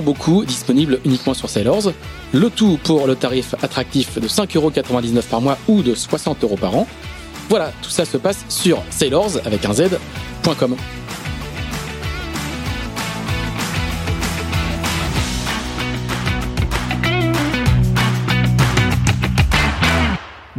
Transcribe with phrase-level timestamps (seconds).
[0.00, 1.92] beaucoup disponible uniquement sur Sailors.
[2.32, 6.86] Le tout pour le tarif attractif de 5,99€ par mois ou de 60€ par an.
[7.48, 10.76] Voilà, tout ça se passe sur sailors avec un z.com.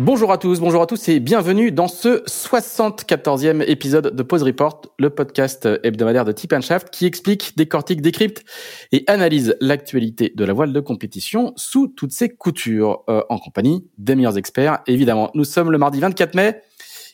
[0.06, 4.82] Bonjour à tous, bonjour à tous et bienvenue dans ce 74e épisode de Pause Report,
[5.00, 8.44] le podcast hebdomadaire de Tip Shaft qui explique, décortique, décrypte
[8.92, 13.88] et analyse l'actualité de la voile de compétition sous toutes ses coutures, euh, en compagnie
[13.98, 14.80] des meilleurs experts.
[14.88, 16.60] Évidemment, nous sommes le mardi 24 mai,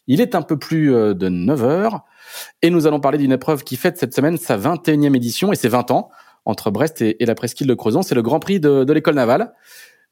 [0.08, 2.06] il est un peu plus euh, de 9 heures
[2.64, 5.68] et nous allons parler d'une épreuve qui fête cette semaine sa 21e édition et ses
[5.68, 6.10] 20 ans
[6.44, 9.54] entre Brest et, la presqu'île de Crozon, c'est le Grand Prix de l'école navale.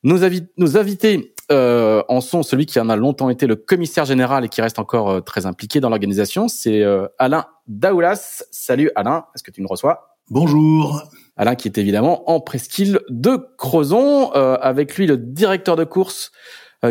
[0.03, 0.19] Nos,
[0.57, 4.49] nos invités euh, en sont celui qui en a longtemps été le commissaire général et
[4.49, 6.49] qui reste encore euh, très impliqué dans l'organisation.
[6.49, 8.43] C'est euh, Alain Daoulas.
[8.51, 10.17] Salut Alain, est-ce que tu nous reçois?
[10.30, 11.03] Bonjour.
[11.37, 14.31] Alain qui est évidemment en presqu'île de Crozon.
[14.31, 16.31] avec lui, le directeur de course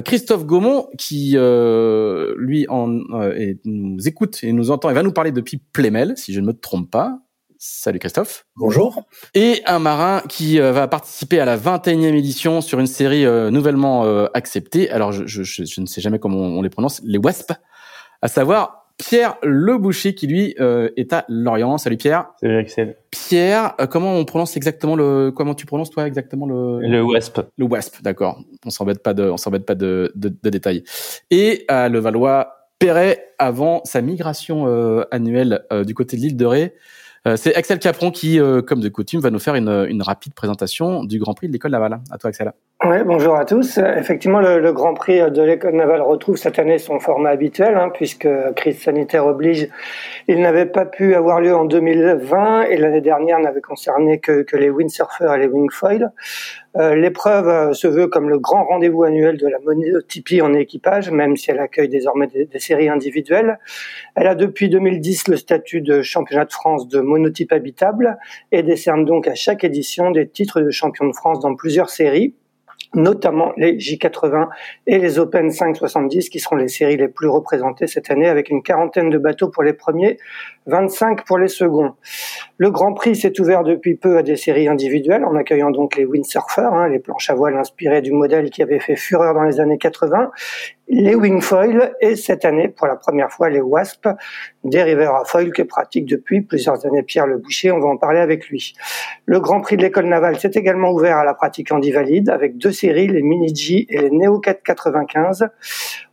[0.04, 2.86] Christophe Gaumont, qui lui en,
[3.64, 6.52] nous écoute et nous entend et va nous parler depuis Plémel, si je ne me
[6.54, 7.18] trompe pas.
[7.58, 8.44] Salut Christophe.
[8.56, 9.02] Bonjour.
[9.34, 13.50] Et un marin qui euh, va participer à la 21e édition sur une série euh,
[13.50, 14.90] nouvellement euh, acceptée.
[14.90, 17.52] Alors je, je, je, ne sais jamais comment on les prononce, les WASP,
[18.20, 21.78] à savoir Pierre Le Boucher qui lui est à Lorient.
[21.78, 22.30] Salut Pierre.
[22.40, 22.96] Salut Axel.
[23.10, 27.40] Pierre, comment on prononce exactement le comment tu prononces toi exactement le le WASP.
[27.56, 28.40] Le WASP, d'accord.
[28.64, 30.82] On s'embête pas de on s'embête pas de, de, de détails.
[31.30, 34.66] Et à Le Valois Perret avant sa migration
[35.10, 36.74] annuelle du côté de l'île de Ré.
[37.26, 40.32] Euh, c'est Axel Capron qui, euh, comme de coutume, va nous faire une, une rapide
[40.34, 42.00] présentation du Grand Prix de l'école navale.
[42.10, 42.52] À toi, Axel.
[42.84, 43.78] Oui, bonjour à tous.
[43.78, 48.28] Effectivement, le, Grand Prix de l'école navale retrouve cette année son format habituel, hein, puisque
[48.54, 49.70] crise sanitaire oblige.
[50.28, 54.68] Il n'avait pas pu avoir lieu en 2020 et l'année dernière n'avait concerné que, les
[54.68, 56.12] windsurfers et les wingfoils.
[56.76, 61.10] Euh, l'épreuve euh, se veut comme le grand rendez-vous annuel de la monotypie en équipage,
[61.10, 63.58] même si elle accueille désormais des, séries individuelles.
[64.16, 68.18] Elle a depuis 2010 le statut de championnat de France de monotype habitable
[68.52, 72.34] et décerne donc à chaque édition des titres de champion de France dans plusieurs séries
[72.94, 74.48] notamment les J80
[74.86, 78.62] et les Open 570 qui seront les séries les plus représentées cette année avec une
[78.62, 80.18] quarantaine de bateaux pour les premiers,
[80.66, 81.94] 25 pour les seconds.
[82.56, 86.04] Le Grand Prix s'est ouvert depuis peu à des séries individuelles en accueillant donc les
[86.04, 89.60] windsurfers, hein, les planches à voile inspirées du modèle qui avait fait fureur dans les
[89.60, 90.30] années 80
[90.88, 94.08] les wingfoils et cette année, pour la première fois, les wasp,
[94.64, 97.72] des à foil que pratique depuis plusieurs années Pierre Le Boucher.
[97.72, 98.74] On va en parler avec lui.
[99.24, 102.72] Le Grand Prix de l'école navale s'est également ouvert à la pratique valide avec deux
[102.72, 105.48] séries, les Mini-G et les Neo 495.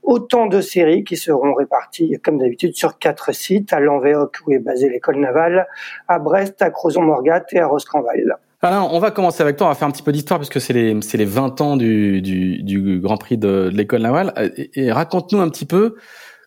[0.02, 4.60] Autant de séries qui seront réparties, comme d'habitude, sur quatre sites, à Lanvéoc, où est
[4.60, 5.68] basée l'école navale,
[6.08, 8.38] à Brest, à Crozon-Morgat et à Roscranval.
[8.64, 9.68] Alain, on va commencer avec toi.
[9.68, 12.22] On va faire un petit peu d'histoire puisque c'est les c'est les 20 ans du,
[12.22, 14.34] du, du Grand Prix de, l'école navale.
[14.74, 15.96] Et, raconte-nous un petit peu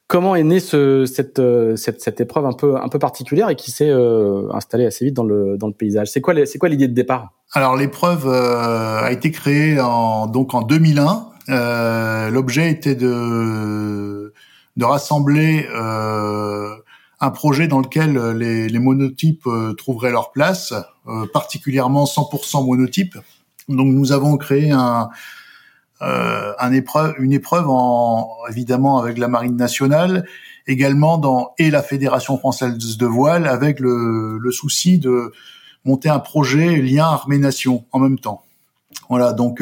[0.07, 1.43] comment est née ce, cette,
[1.77, 5.15] cette, cette épreuve un peu un peu particulière et qui s'est euh, installée assez vite
[5.15, 6.09] dans le dans le paysage.
[6.09, 7.33] C'est quoi c'est quoi l'idée de départ?
[7.53, 11.27] Alors l'épreuve euh, a été créée en donc en 2001.
[11.51, 14.33] Euh, L'objet était de
[14.77, 16.77] de rassembler euh,
[17.21, 20.75] un projet dans lequel euh, les, les monotypes euh, trouveraient leur place,
[21.09, 23.17] euh, particulièrement 100% monotype.
[23.69, 25.09] Donc nous avons créé un,
[26.01, 30.25] un épreuve, une épreuve en évidemment avec la marine nationale,
[30.69, 35.33] également dans et la fédération française de voile, avec le, le souci de
[35.85, 38.45] monter un projet lien armée-nation en même temps.
[39.09, 39.61] Voilà, donc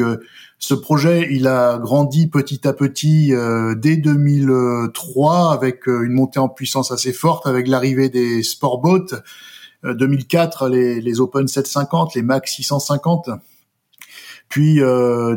[0.57, 6.39] ce projet, il a grandi petit à petit euh, dès 2003 avec euh, une montée
[6.39, 9.21] en puissance assez forte avec l'arrivée des sportboats.
[9.83, 13.29] 2004, euh, les, les Open 750, les Max 650.
[14.47, 14.79] puis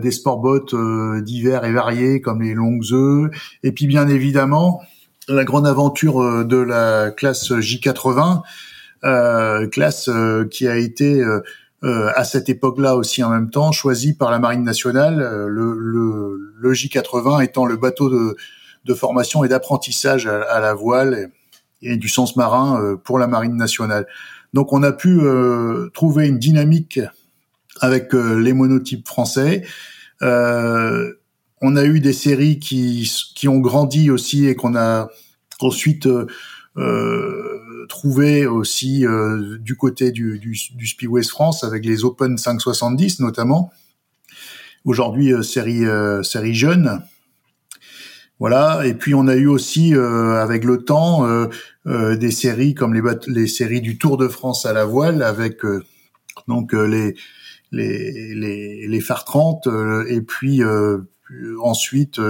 [0.00, 0.74] des sports bottes
[1.22, 3.30] divers et variés comme les longues œufs,
[3.62, 4.80] et puis bien évidemment
[5.28, 8.42] la grande aventure de la classe J80,
[9.70, 10.10] classe
[10.50, 11.22] qui a été
[11.82, 16.72] à cette époque-là aussi en même temps choisie par la Marine nationale, le, le, le
[16.72, 18.36] J80 étant le bateau de,
[18.88, 21.30] de formation et d'apprentissage à, la voile
[21.82, 24.06] et, du sens marin euh, pour la marine nationale.
[24.54, 27.00] Donc on a pu euh, trouver une dynamique
[27.80, 29.64] avec euh, les monotypes français.
[30.20, 35.08] on a eu des séries qui, qui ont grandi aussi et qu'on a
[35.60, 36.08] ensuite
[37.88, 39.04] trouvé aussi
[39.60, 43.72] du côté du, du, du Speedway France avec les Open 570 notamment.
[44.84, 45.84] Aujourd'hui série
[46.22, 47.02] série jeune
[48.38, 48.86] voilà.
[48.86, 51.48] Et puis on a eu aussi euh, avec le temps euh,
[51.86, 55.62] euh, des séries comme les, les séries du Tour de France à la voile avec
[56.46, 57.14] donc les
[57.72, 59.68] les les, les phare 30
[60.08, 60.62] et puis
[61.60, 62.20] ensuite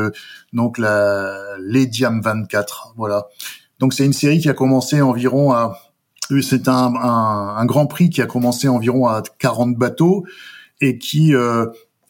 [0.53, 2.95] donc la les Diam 24.
[2.97, 3.27] Voilà.
[3.79, 5.79] Donc c'est une série qui a commencé environ à
[6.43, 10.27] c'est un, un, grand prix qui a commencé environ à 40 bateaux
[10.83, 11.33] et qui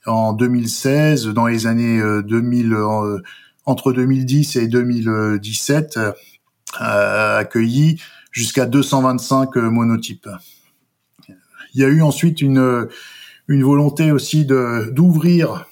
[0.06, 2.76] en 2016 dans les années 2000
[3.68, 5.98] entre 2010 et 2017
[6.80, 8.00] euh, accueilli
[8.30, 10.28] jusqu'à 225 euh, monotypes.
[11.74, 12.88] Il y a eu ensuite une,
[13.46, 15.66] une volonté aussi de d'ouvrir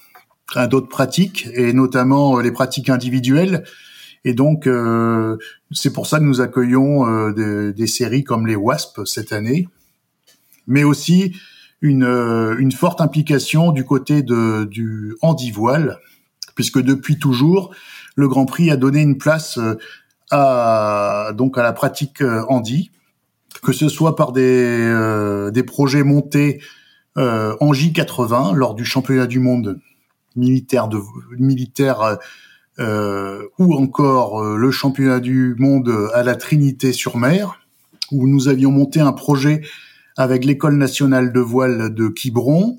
[0.54, 3.64] à d'autres pratiques et notamment euh, les pratiques individuelles.
[4.26, 4.68] Et donc
[5.70, 9.68] c'est pour ça que nous accueillons des, séries comme les WASP cette année,
[10.66, 11.34] mais aussi
[11.80, 12.04] une,
[12.58, 16.00] une forte implication du côté de, du handivoile
[16.56, 17.72] puisque depuis toujours,
[18.16, 19.78] le Grand Prix a donné une place euh,
[20.32, 22.90] à donc à la pratique euh, handi,
[23.62, 26.60] que ce soit par des euh, des projets montés
[27.18, 29.78] en J80 lors du championnat du monde
[30.34, 31.00] militaire de
[31.38, 32.18] militaire
[32.78, 37.60] ou encore le championnat du monde à la Trinité-sur-Mer,
[38.12, 39.62] où nous avions monté un projet
[40.16, 42.78] avec l'école nationale de voile de Quiberon,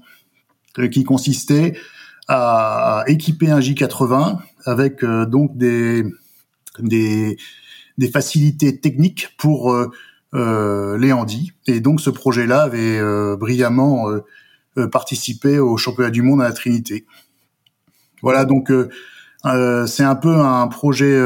[0.92, 1.74] qui consistait
[2.28, 6.04] à équiper un J80 avec euh, donc des,
[8.12, 9.90] facilités techniques pour euh,
[10.34, 11.54] euh les handis.
[11.68, 14.08] Et donc ce projet-là avait euh, brillamment
[14.92, 17.06] participé au championnat du monde à la Trinité.
[18.22, 18.72] Voilà, donc
[19.44, 21.20] c'est un peu un projet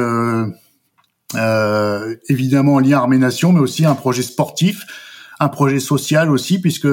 [2.30, 4.86] évidemment en lien armée-nation, mais aussi un projet sportif,
[5.40, 6.88] un projet social aussi, puisque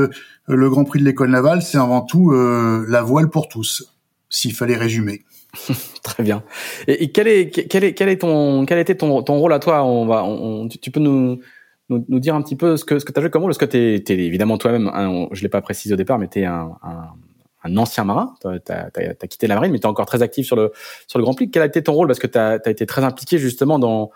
[0.46, 3.98] le Grand Prix de l'école navale, c'est avant tout la voile pour tous
[4.30, 5.22] s'il fallait résumer.
[6.02, 6.42] Très bien.
[6.86, 9.84] Et, quel est quel est quel est ton quel était ton, ton rôle à toi?
[9.84, 11.40] On va on, tu, peux nous,
[11.88, 13.58] nous, dire un petit peu ce que ce que tu as joué comme rôle parce
[13.58, 14.90] que tu es, évidemment toi-même
[15.32, 17.08] je l'ai pas précisé au départ mais tu es un, un,
[17.64, 20.56] un, ancien marin, tu as, quitté la marine mais tu es encore très actif sur
[20.56, 20.72] le
[21.06, 21.50] sur le Grand Prix.
[21.50, 22.06] Quel a été ton rôle?
[22.06, 24.10] Parce que tu as, été très impliqué justement dans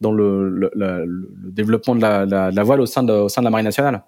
[0.00, 0.70] dans le,
[1.50, 4.02] développement de la, voile au sein de au sein de la marine nationale.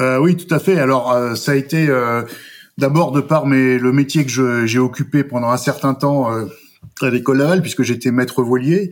[0.00, 0.78] Euh, oui, tout à fait.
[0.78, 2.22] Alors euh, ça a été euh,
[2.78, 6.30] D'abord de par mes, le métier que j'ai occupé pendant un certain temps
[7.02, 8.90] à l'école Laval, puisque j'étais maître voilier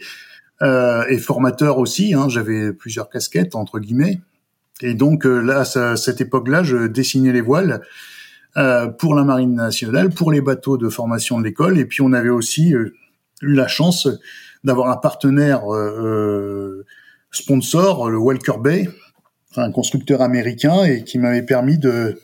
[0.61, 2.13] et formateur aussi.
[2.13, 4.21] Hein, J'avais plusieurs casquettes entre guillemets.
[4.83, 7.81] Et donc là, à cette époque-là, je dessinais les voiles
[8.57, 11.79] euh, pour la marine nationale, pour les bateaux de formation de l'école.
[11.79, 12.95] Et puis on avait aussi euh,
[13.43, 14.09] eu la chance
[14.65, 15.63] d'avoir un partenaire
[17.31, 18.89] sponsor, le Walker Bay,
[19.57, 22.19] un constructeur américain, et qui m'avait permis de,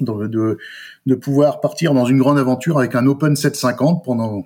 [0.00, 0.58] de, de
[1.06, 4.44] de pouvoir partir dans une grande aventure avec un Open 750 pendant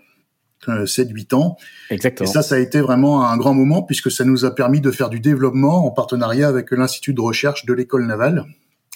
[0.67, 1.57] 7-8 euh, ans.
[1.91, 2.29] Exactement.
[2.29, 4.91] Et ça, ça a été vraiment un grand moment puisque ça nous a permis de
[4.91, 8.45] faire du développement en partenariat avec l'Institut de recherche de l'école navale.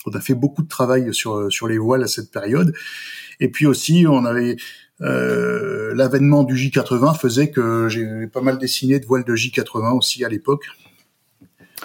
[0.07, 2.73] On a fait beaucoup de travail sur sur les voiles à cette période.
[3.41, 4.57] Et puis aussi, on avait
[5.01, 10.25] euh, l'avènement du J80 faisait que j'ai pas mal dessiné de voiles de J80 aussi
[10.25, 10.65] à l'époque.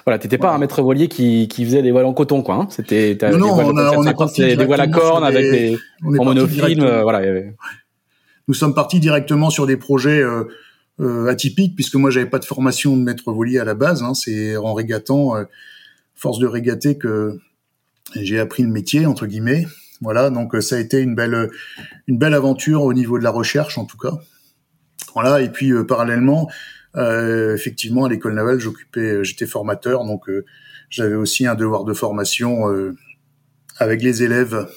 [0.05, 2.55] Voilà, t'étais pas un maître voilier qui, qui faisait des voiles en coton, quoi.
[2.55, 2.67] Hein.
[2.69, 6.81] C'était non, non, on, a, on est des, voiles à cornes avec des en monofilm,
[6.81, 7.21] euh, voilà.
[8.47, 10.45] Nous sommes partis directement sur des projets euh,
[10.99, 14.03] euh, atypiques puisque moi j'avais pas de formation de maître voilier à la base.
[14.03, 14.13] Hein.
[14.13, 15.43] C'est en régatant, euh,
[16.15, 17.37] force de régater que
[18.15, 19.67] j'ai appris le métier entre guillemets.
[20.01, 21.49] Voilà, donc ça a été une belle
[22.07, 24.11] une belle aventure au niveau de la recherche en tout cas.
[25.13, 26.47] Voilà, et puis parallèlement,
[26.97, 30.45] euh, effectivement, à l'école navale, j'occupais, euh, j'étais formateur, donc euh,
[30.89, 32.63] j'avais aussi un devoir de formation
[33.77, 34.67] avec les élèves.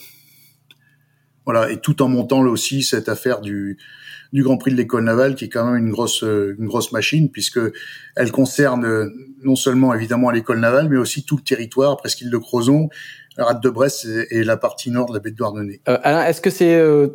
[1.45, 3.79] voilà, et tout en montant là aussi cette affaire du
[4.33, 7.31] du Grand Prix de l'école navale, qui est quand même une grosse une grosse machine,
[7.31, 7.61] puisque
[8.17, 9.11] elle concerne
[9.45, 12.89] non seulement évidemment l'école navale, mais aussi tout le territoire, presqu'île de Crozon,
[13.37, 15.81] la rade de Brest et, la partie nord de la baie de Douarnenez.
[15.89, 17.07] Euh, Alain, est-ce que c'est euh,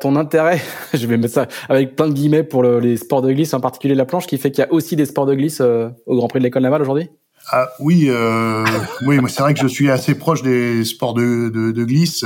[0.00, 0.60] ton intérêt,
[0.94, 3.94] je vais mettre ça avec plein de guillemets pour les sports de glisse, en particulier
[3.94, 6.28] la planche, qui fait qu'il y a aussi des sports de glisse euh, au Grand
[6.28, 7.10] Prix de l'école navale aujourd'hui?
[7.50, 8.64] Ah oui, euh,
[9.06, 12.24] oui, c'est vrai que je suis assez proche des sports de, de, de glisse.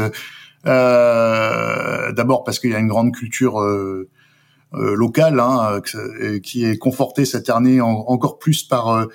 [0.66, 4.21] Euh, D'abord parce qu'il y a une grande culture euh, euh
[4.72, 5.80] locale hein,
[6.42, 9.06] qui est confortée cette année encore plus par euh,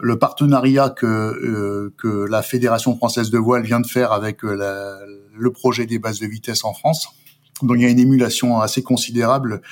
[0.00, 5.50] le partenariat que euh, que la Fédération française de voile vient de faire avec le
[5.52, 7.08] projet des bases de vitesse en France.
[7.62, 9.62] Donc il y a une émulation assez considérable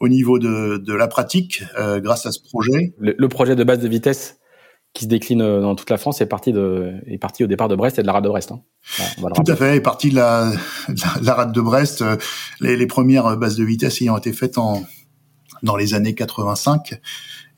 [0.00, 2.94] au niveau de, de la pratique grâce à ce projet.
[2.98, 4.38] Le, le projet de base de vitesse
[4.94, 7.68] qui se décline euh, dans toute la France est parti de est parti au départ
[7.68, 8.52] de Brest et de la rade de Brest.
[8.52, 8.62] Hein.
[9.34, 10.52] Tout à fait, est parti de la,
[10.88, 12.00] de la rade de Brest.
[12.00, 12.16] Euh,
[12.60, 14.82] les, les, premières bases de vitesse ayant été faites en
[15.62, 17.00] dans les années 85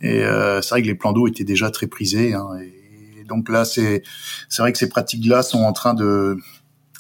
[0.01, 2.35] et euh, c'est vrai que les plans d'eau étaient déjà très prisés.
[2.35, 4.03] Hein, et donc là, c'est
[4.49, 6.37] c'est vrai que ces pratiques-là sont en train de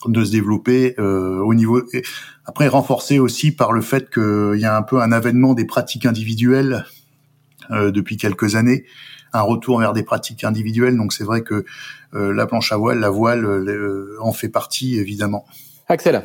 [0.06, 2.02] de se développer euh, au niveau et
[2.44, 6.06] après renforcé aussi par le fait qu'il y a un peu un avènement des pratiques
[6.06, 6.84] individuelles
[7.70, 8.84] euh, depuis quelques années
[9.36, 10.96] un retour vers des pratiques individuelles.
[10.96, 11.64] Donc c'est vrai que
[12.14, 15.44] euh, la planche à voile, la voile euh, en fait partie évidemment.
[15.88, 16.22] Axel.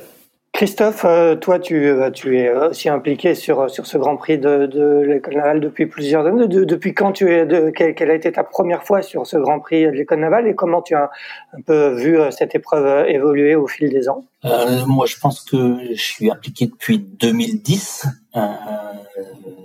[0.53, 4.99] Christophe, euh, toi, tu, tu es aussi impliqué sur, sur ce Grand Prix de, de
[4.99, 6.47] l'école navale depuis plusieurs années.
[6.47, 9.85] depuis quand tu es, de, quelle, a été ta première fois sur ce Grand Prix
[9.85, 11.09] de l'école navale et comment tu as
[11.53, 14.25] un peu vu cette épreuve évoluer au fil des ans?
[14.43, 18.41] Euh, Moi, je pense que je suis impliqué depuis 2010, euh,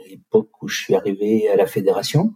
[0.09, 2.33] l'époque où je suis arrivé à la fédération.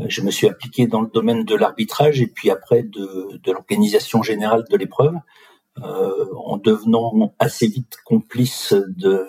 [0.00, 3.52] Euh, je me suis appliqué dans le domaine de l'arbitrage et puis après de, de
[3.52, 5.14] l'organisation générale de l'épreuve,
[5.78, 9.26] euh, en devenant assez vite complice de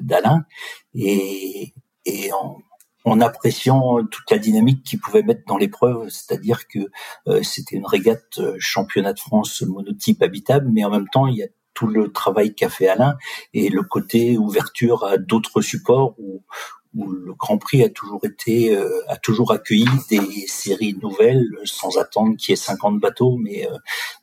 [0.00, 0.44] d'Alain
[0.92, 1.72] et,
[2.04, 2.58] et en,
[3.04, 6.80] en, appréciant toute la dynamique qu'il pouvait mettre dans l'épreuve, c'est-à-dire que
[7.28, 11.36] euh, c'était une régate euh, championnat de France monotype habitable, mais en même temps il
[11.36, 13.16] y a tout le travail qu'a fait Alain
[13.52, 16.42] et le côté ouverture à d'autres supports où,
[16.94, 21.98] où le Grand Prix a toujours été, euh, a toujours accueilli des séries nouvelles sans
[21.98, 23.76] attendre qu'il y ait 50 bateaux, mais euh,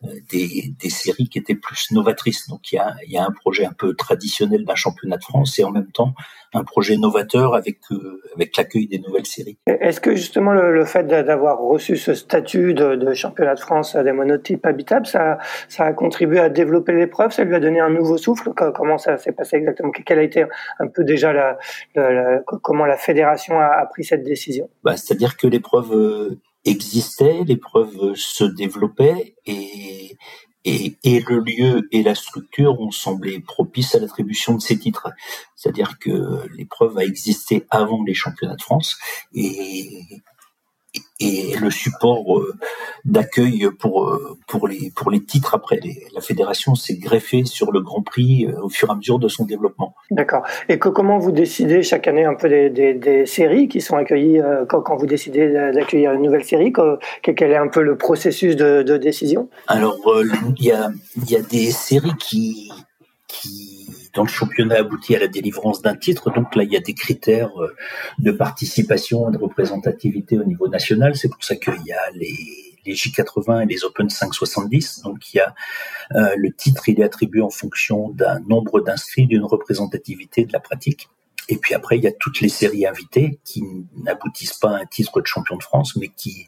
[0.05, 2.47] euh, des, des, séries qui étaient plus novatrices.
[2.47, 5.23] Donc il y a, il y a un projet un peu traditionnel d'un championnat de
[5.23, 6.13] France et en même temps
[6.53, 7.77] un projet novateur avec
[8.35, 9.57] avec l'accueil des nouvelles séries.
[9.65, 14.11] Est-ce que justement le, fait d'avoir reçu ce statut de, de, championnat de France des
[14.11, 15.37] monotypes habitables, ça,
[15.69, 18.51] ça a contribué à développer l'épreuve, ça lui a donné un nouveau souffle?
[18.53, 19.91] Comment ça s'est passé exactement?
[19.91, 20.45] Quelle a été
[20.79, 21.57] un peu déjà la,
[21.95, 24.69] la comment la fédération a, pris cette décision?
[24.83, 30.17] Bah, C'est-à-dire que l'épreuve euh, existait, l'épreuve se développait et,
[30.65, 35.09] et, et, le lieu et la structure ont semblé propices à l'attribution de ces titres.
[35.55, 38.97] C'est-à-dire que l'épreuve a existé avant les championnats de France
[39.33, 40.01] et,
[41.19, 42.53] et le support euh,
[43.05, 45.79] d'accueil pour euh, pour les pour les titres après
[46.13, 49.27] la fédération s'est greffé sur le Grand Prix euh, au fur et à mesure de
[49.27, 49.95] son développement.
[50.09, 50.43] D'accord.
[50.67, 53.95] Et que, comment vous décidez chaque année un peu des, des, des séries qui sont
[53.95, 56.73] accueillies quand, quand, vous décidez d'accueillir une nouvelle série
[57.21, 59.49] Quel est un peu le processus de, de décision?
[59.67, 59.97] Alors
[60.57, 62.71] il y a il y a des séries qui
[63.27, 63.80] qui
[64.13, 66.31] dans le championnat aboutit à la délivrance d'un titre.
[66.31, 67.75] Donc là, il y a des critères euh,
[68.19, 71.15] de participation et de représentativité au niveau national.
[71.15, 72.35] C'est pour ça qu'il y a les,
[72.85, 75.01] les J80 et les Open 570.
[75.03, 75.53] Donc il y a
[76.15, 80.59] euh, le titre, il est attribué en fonction d'un nombre d'inscrits, d'une représentativité de la
[80.59, 81.09] pratique.
[81.51, 83.61] Et puis après, il y a toutes les séries invitées qui
[83.97, 86.47] n'aboutissent pas à un titre de champion de France, mais qui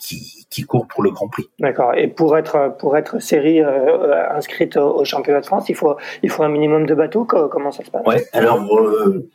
[0.00, 1.48] qui, qui courent pour le Grand Prix.
[1.60, 1.94] D'accord.
[1.94, 6.30] Et pour être pour être série euh, inscrite au, championnat de France, il faut il
[6.30, 7.24] faut un minimum de bateaux.
[7.24, 8.04] Comment ça se passe?
[8.04, 8.26] Ouais.
[8.32, 9.30] Alors euh,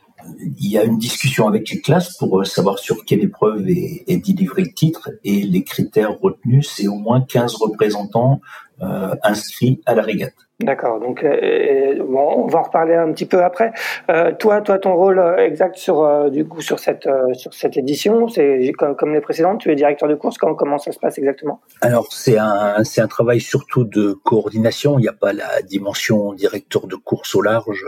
[0.60, 4.04] il y a une discussion avec les classes pour euh, savoir sur quelle épreuve est,
[4.08, 8.42] est délivré le titre et les critères retenus, c'est au moins 15 représentants
[8.75, 8.75] euh,
[9.24, 10.34] inscrits à la régate.
[10.62, 11.02] D'accord.
[11.02, 13.74] Donc, euh, bon, on va en reparler un petit peu après.
[14.10, 17.76] Euh, toi, toi, ton rôle euh, exact sur euh, du coup sur cette sur cette
[17.76, 19.60] édition, c'est comme, comme, les précédentes.
[19.60, 20.38] Tu es directeur de course.
[20.38, 21.60] Comment, comment ça se passe exactement?
[21.82, 24.98] Alors, c'est un c'est un travail surtout de coordination.
[24.98, 27.86] Il n'y a pas la dimension directeur de course au large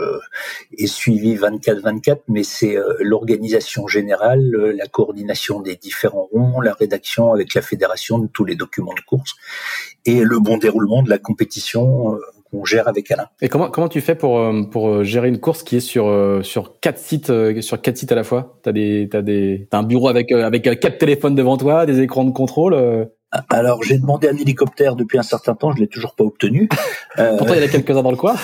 [0.78, 4.44] et suivi 24/24, mais c'est l'organisation générale,
[4.78, 9.02] la coordination des différents ronds, la rédaction avec la fédération de tous les documents de
[9.08, 9.36] course
[10.06, 12.18] et le bon déroulement de la compétition
[12.50, 13.28] qu'on gère avec Alain.
[13.42, 16.08] Et comment comment tu fais pour euh, pour euh, gérer une course qui est sur
[16.08, 18.60] euh, sur quatre sites sur quatre sites à la fois?
[18.64, 22.24] T'as des t'as des t'as un bureau avec avec quatre téléphones devant toi, des écrans
[22.24, 23.10] de contrôle.
[23.50, 26.70] Alors, j'ai demandé un hélicoptère depuis un certain temps, je l'ai toujours pas obtenu.
[27.20, 28.36] Euh, Pourtant, il y en a quelques-uns dans le coin.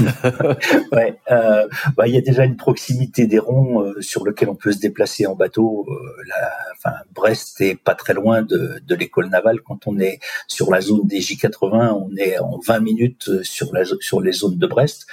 [0.91, 4.55] ouais, euh, bah, il y a déjà une proximité des ronds euh, sur lequel on
[4.55, 5.85] peut se déplacer en bateau.
[5.87, 9.61] Euh, la, enfin, Brest est pas très loin de, de l'école navale.
[9.61, 13.83] Quand on est sur la zone des J80, on est en 20 minutes sur, la,
[14.01, 15.07] sur les zones de Brest.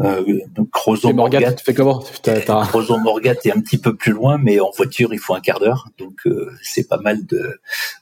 [0.00, 0.24] Euh,
[0.54, 2.00] donc Crozon-Morgat, fait comment?
[2.00, 5.88] Crozon-Morgat est un petit peu plus loin, mais en voiture il faut un quart d'heure,
[5.98, 7.60] donc euh, c'est pas mal de,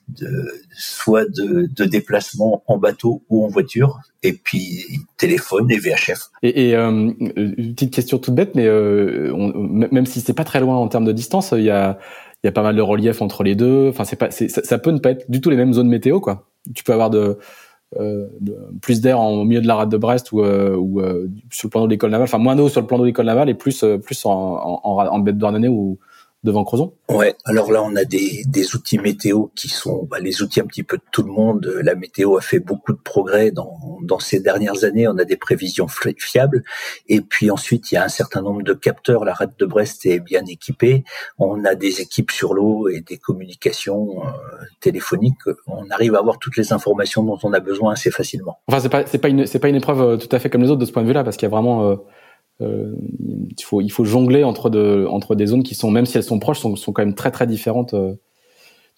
[0.09, 4.87] de soit de, de déplacement en bateau ou en voiture, et puis
[5.19, 6.31] téléphone et VHF.
[6.43, 10.45] Et, et euh, une petite question toute bête, mais euh, on, même si c'est pas
[10.45, 11.99] très loin en termes de distance, il y a
[12.43, 13.89] il y a pas mal de relief entre les deux.
[13.89, 16.21] Enfin, c'est pas, ça, ça peut ne pas être du tout les mêmes zones météo,
[16.21, 16.49] quoi.
[16.75, 17.39] Tu peux avoir de
[17.99, 18.27] euh,
[18.81, 21.71] plus d'air en milieu de la rade de Brest ou, euh, ou euh, sur le
[21.71, 23.85] plan de l'école navale, enfin moins d'eau sur le plan de l'école navale et plus
[24.03, 25.99] plus en, en, en, en ou
[26.45, 26.95] devant Crozon?
[27.09, 30.67] Ouais, alors là on a des, des outils météo qui sont bah, les outils un
[30.67, 31.65] petit peu de tout le monde.
[31.83, 35.07] La météo a fait beaucoup de progrès dans, dans ces dernières années.
[35.07, 35.87] On a des prévisions
[36.19, 36.63] fiables
[37.09, 39.25] et puis ensuite il y a un certain nombre de capteurs.
[39.25, 41.05] La rade de Brest est bien équipée.
[41.39, 44.31] On a des équipes sur l'eau et des communications euh,
[44.81, 45.39] téléphoniques.
[45.67, 48.59] On arrive à avoir toutes les informations dont on a besoin assez facilement.
[48.67, 50.63] Enfin c'est pas c'est pas une c'est pas une épreuve euh, tout à fait comme
[50.63, 51.97] les autres de ce point de vue-là parce qu'il y a vraiment euh
[52.63, 52.95] euh,
[53.57, 56.25] il faut il faut jongler entre de entre des zones qui sont même si elles
[56.25, 58.15] sont proches sont, sont quand même très très différentes euh,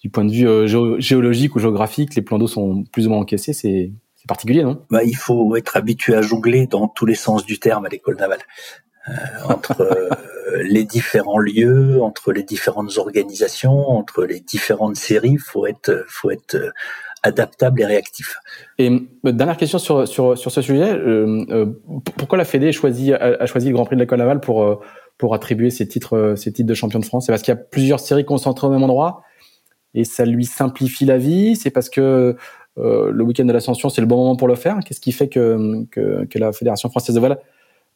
[0.01, 2.15] du point de vue euh, géologique ou géographique.
[2.15, 3.53] Les plans d'eau sont plus ou moins encaissés.
[3.53, 3.91] C'est
[4.27, 4.81] particulier, non?
[4.89, 8.17] Bah, Il faut être habitué à jongler dans tous les sens du terme à l'école
[8.17, 8.39] navale.
[9.47, 10.09] Entre
[10.63, 16.57] les différents lieux, entre les différentes organisations, entre les différentes séries, faut être, faut être
[17.25, 18.37] adaptable et réactif.
[18.77, 18.89] Et
[19.25, 21.65] euh, dernière question sur, sur, sur ce sujet, euh, euh,
[22.17, 24.83] pourquoi la Fédé a choisi, le Grand Prix de l'école navale pour,
[25.17, 27.25] pour attribuer ces titres, titres de champion de France?
[27.25, 29.23] C'est parce qu'il y a plusieurs séries concentrées au même endroit
[29.93, 31.55] et ça lui simplifie la vie?
[31.55, 32.35] C'est parce que
[32.77, 34.79] le week-end de l'ascension, c'est le bon moment pour le faire?
[34.85, 37.39] Qu'est-ce qui fait que, que, que la Fédération française de voile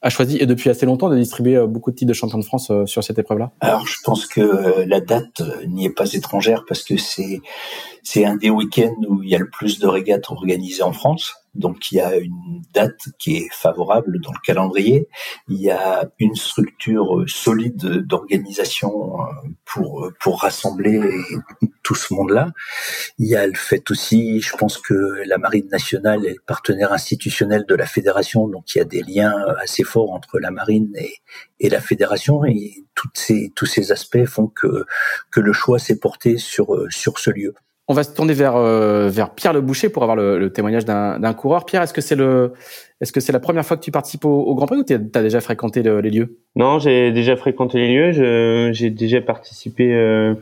[0.01, 2.45] a choisi, et depuis assez longtemps, de distribuer euh, beaucoup de titres de champion de
[2.45, 6.11] France euh, sur cette épreuve-là Alors, je pense que euh, la date n'y est pas
[6.13, 7.41] étrangère parce que c'est
[8.01, 11.33] c'est un des week-ends où il y a le plus de régates organisées en France.
[11.55, 15.07] Donc il y a une date qui est favorable dans le calendrier.
[15.47, 19.17] Il y a une structure solide d'organisation
[19.65, 21.01] pour pour rassembler
[21.83, 22.51] tout ce monde-là.
[23.17, 27.65] Il y a le fait aussi, je pense que la Marine nationale est partenaire institutionnel
[27.67, 31.15] de la fédération, donc il y a des liens assez forts entre la Marine et,
[31.59, 34.85] et la fédération, et toutes ces, tous ces aspects font que
[35.31, 37.53] que le choix s'est porté sur sur ce lieu.
[37.91, 41.33] On va se tourner vers euh, vers Pierre Le Boucher pour avoir le, témoignage d'un
[41.33, 41.65] coureur.
[41.65, 42.53] Pierre, est-ce que c'est le
[43.01, 44.99] est-ce que c'est la première fois que tu participes au, Grand Prix ou tu as
[45.23, 46.37] déjà fréquenté les lieux?
[46.55, 48.71] Non, j'ai déjà fréquenté les lieux.
[48.73, 50.35] J'ai déjà participé euh,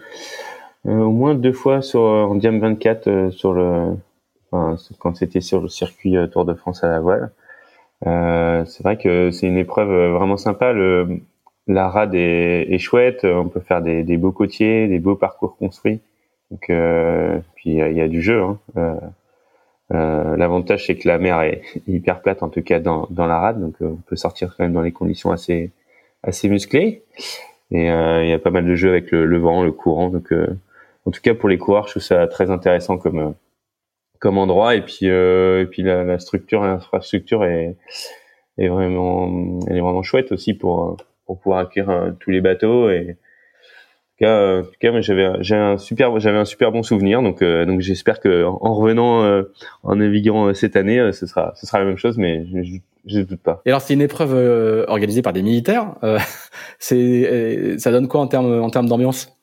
[0.88, 3.96] euh, au moins deux fois sur en Diam 24 sur le
[4.52, 7.32] quand c'était sur le circuit Tour de France à la voile.
[8.04, 10.74] c'est vrai que c'est une épreuve vraiment sympa.
[10.74, 11.22] Le,
[11.68, 13.24] la rade est, est, chouette.
[13.24, 16.02] On peut faire des, des beaux côtiers, des beaux parcours construits.
[16.52, 18.42] Donc, euh, puis il y, a du jeu.
[18.42, 18.60] Hein.
[18.78, 18.96] Euh,
[19.94, 23.40] euh, L'avantage c'est que la mer est hyper plate, en tout cas dans, dans la
[23.40, 25.72] rade, donc euh, on peut sortir quand même dans les conditions assez
[26.24, 27.04] assez musclées.
[27.72, 30.10] Et euh, il y a pas mal de jeux avec le, le vent, le courant.
[30.10, 30.34] Donc,
[31.06, 33.36] en tout cas pour les coureurs, je trouve ça très intéressant comme
[34.20, 34.76] comme endroit.
[34.76, 37.78] Et puis et puis la, la structure, l'infrastructure est
[38.58, 43.18] est vraiment elle est vraiment chouette aussi pour pour pouvoir accueillir tous les bateaux et
[44.20, 47.22] cas, en tout cas, j'avais j'ai un super j'avais un super bon souvenir.
[47.22, 49.44] Donc euh, donc j'espère que en revenant euh,
[49.84, 53.20] en naviguant euh, cette année, ce sera ce sera la même chose, mais je, je,
[53.22, 53.62] doute pas.
[53.66, 55.96] Et alors c'est une épreuve organisée par des militaires.
[56.80, 59.34] c'est ça donne quoi en termes en termes d'ambiance?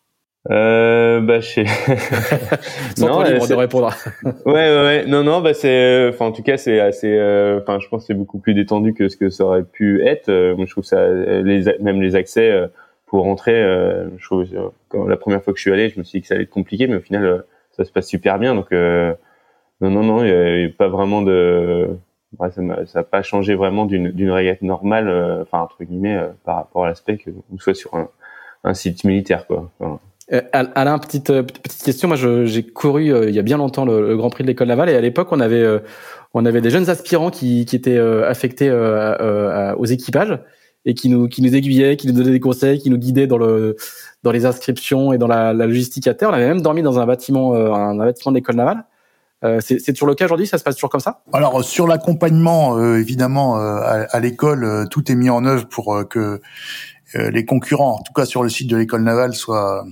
[0.51, 1.63] Euh, bah, je
[3.01, 3.95] non, libre de répondre.
[4.25, 7.15] ouais, ouais, ouais, non, non, bah, c'est, enfin, en tout cas, c'est assez,
[7.63, 10.31] enfin, je pense que c'est beaucoup plus détendu que ce que ça aurait pu être.
[10.55, 12.69] moi, je trouve ça, les, même les accès,
[13.15, 16.03] pour rentrer, euh, je euh, quand, la première fois que je suis allé, je me
[16.03, 17.39] suis dit que ça allait être compliqué, mais au final, euh,
[17.71, 18.57] ça se passe super bien.
[18.57, 19.17] Donc, non,
[19.81, 21.91] non, non, il n'y a, pas vraiment de.
[22.41, 25.09] Ça n'a pas changé vraiment d'une régate normale,
[25.43, 27.95] enfin, entre guillemets, par rapport à l'aspect que vous soit sur
[28.65, 29.71] un, site militaire, quoi.
[30.53, 32.09] Alain, petite petite question.
[32.09, 34.97] Moi, j'ai couru il y a bien longtemps le, Grand Prix de l'école navale et
[34.97, 35.65] à l'époque, on avait
[36.33, 40.37] on avait des jeunes aspirants qui étaient affectés aux équipages
[40.85, 43.39] et qui nous qui nous aiguillait, qui nous donnait des conseils, qui nous guidait dans
[43.39, 43.77] le
[44.23, 46.31] dans les inscriptions et dans la, la logistique à terre.
[46.31, 48.85] On avait même dormi dans un bâtiment euh, un bâtiment de l'école navale.
[49.45, 51.23] Euh, c'est toujours le cas aujourd'hui, ça se passe toujours comme ça?
[51.35, 56.09] Alors sur l'accompagnement, euh, évidemment, euh, à, à l'école, tout est mis en œuvre pour
[56.09, 56.41] que
[57.15, 59.85] les concurrents, en tout cas sur le site de l'école navale, soient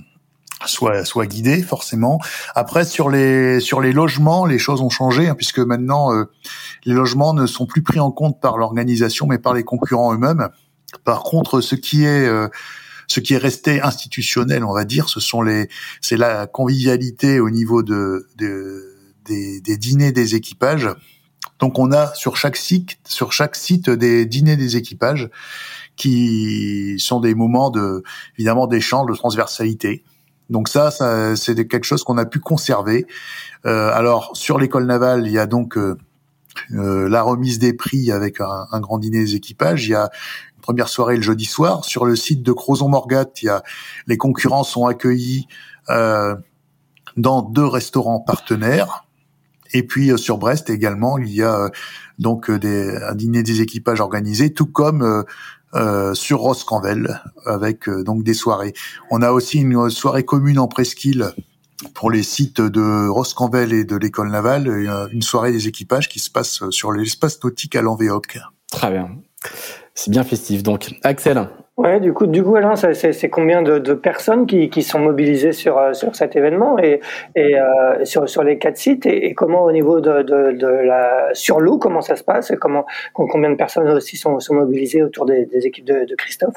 [0.65, 2.19] soit soit guidé forcément.
[2.55, 6.25] Après sur les sur les logements, les choses ont changé hein, puisque maintenant euh,
[6.85, 10.49] les logements ne sont plus pris en compte par l'organisation mais par les concurrents eux-mêmes.
[11.03, 12.47] Par contre, ce qui est euh,
[13.07, 15.69] ce qui est resté institutionnel, on va dire, ce sont les
[16.01, 20.89] c'est la convivialité au niveau de, de des, des dîners des équipages.
[21.59, 25.29] Donc on a sur chaque site sur chaque site des dîners des équipages
[25.95, 28.03] qui sont des moments de
[28.37, 30.03] évidemment d'échange, de transversalité
[30.49, 33.07] donc ça, ça c'est quelque chose qu'on a pu conserver.
[33.65, 35.97] Euh, alors sur l'école navale, il y a donc euh,
[36.73, 39.87] euh, la remise des prix avec un, un, grand dîner des équipages.
[39.87, 40.09] Il y a
[40.63, 41.85] première soirée le jeudi soir.
[41.85, 43.25] Sur le site de Crozon-Morgat,
[44.07, 45.47] les concurrents sont accueillis
[45.89, 46.35] euh,
[47.17, 49.05] dans deux restaurants partenaires.
[49.73, 51.69] Et puis euh, sur Brest également, il y a
[52.17, 55.25] donc des, un dîner des équipages organisé, tout comme
[55.75, 58.73] euh, sur Roscanvel avec euh, donc des soirées.
[59.11, 61.33] On a aussi une soirée commune en presqu'île
[61.93, 66.29] pour les sites de Roscanvel et de l'école navale, une soirée des équipages qui se
[66.29, 68.39] passe sur l'espace nautique à l'Envéoc.
[68.71, 69.09] Très bien.
[69.95, 70.63] C'est bien festif.
[70.63, 74.83] Donc, Axel, Ouais, du coup, du coup, Alain, c'est combien de, de, personnes qui, qui
[74.83, 77.01] sont mobilisées sur euh, sur cet événement et,
[77.35, 80.67] et euh, sur sur les quatre sites et, et comment au niveau de, de, de
[80.67, 84.53] la sur l'eau, comment ça se passe et comment combien de personnes aussi sont, sont
[84.53, 86.53] mobilisées autour des, des équipes de, de Christophe?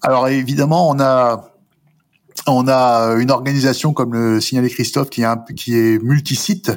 [0.00, 1.50] Alors évidemment, on a
[2.46, 6.72] on a une organisation comme le signalé Christophe qui est un, qui est multisite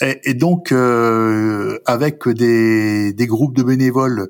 [0.00, 4.28] et, et donc euh, avec des des groupes de bénévoles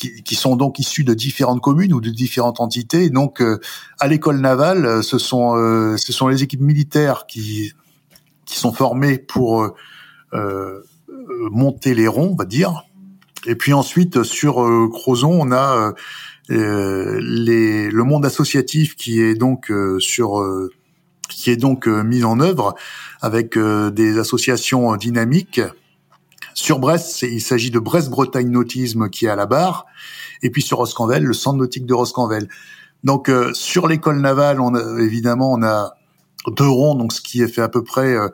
[0.00, 3.10] qui, sont donc issus de différentes communes ou de différentes entités.
[3.10, 3.58] donc, euh,
[3.98, 7.72] à l'école navale, euh, ce sont euh, ce sont les équipes militaires qui
[8.46, 9.72] qui sont formées pour
[11.52, 12.84] monter les ronds, on va dire.
[13.46, 14.54] Et puis ensuite, sur
[14.92, 15.94] Crozon, on a
[16.48, 20.44] les, le monde associatif qui est donc sur
[21.28, 22.74] qui est donc mis en œuvre
[23.20, 25.60] avec des associations dynamiques
[26.54, 29.86] sur Brest, il s'agit de Brest-Bretagne Nautisme qui est à la barre,
[30.42, 32.48] et puis sur Roscanvel, le centre nautique de Roscanvel.
[33.04, 35.94] Donc euh, sur l'école navale, on a, évidemment, on a
[36.48, 38.28] deux ronds, donc ce qui est fait à peu près euh,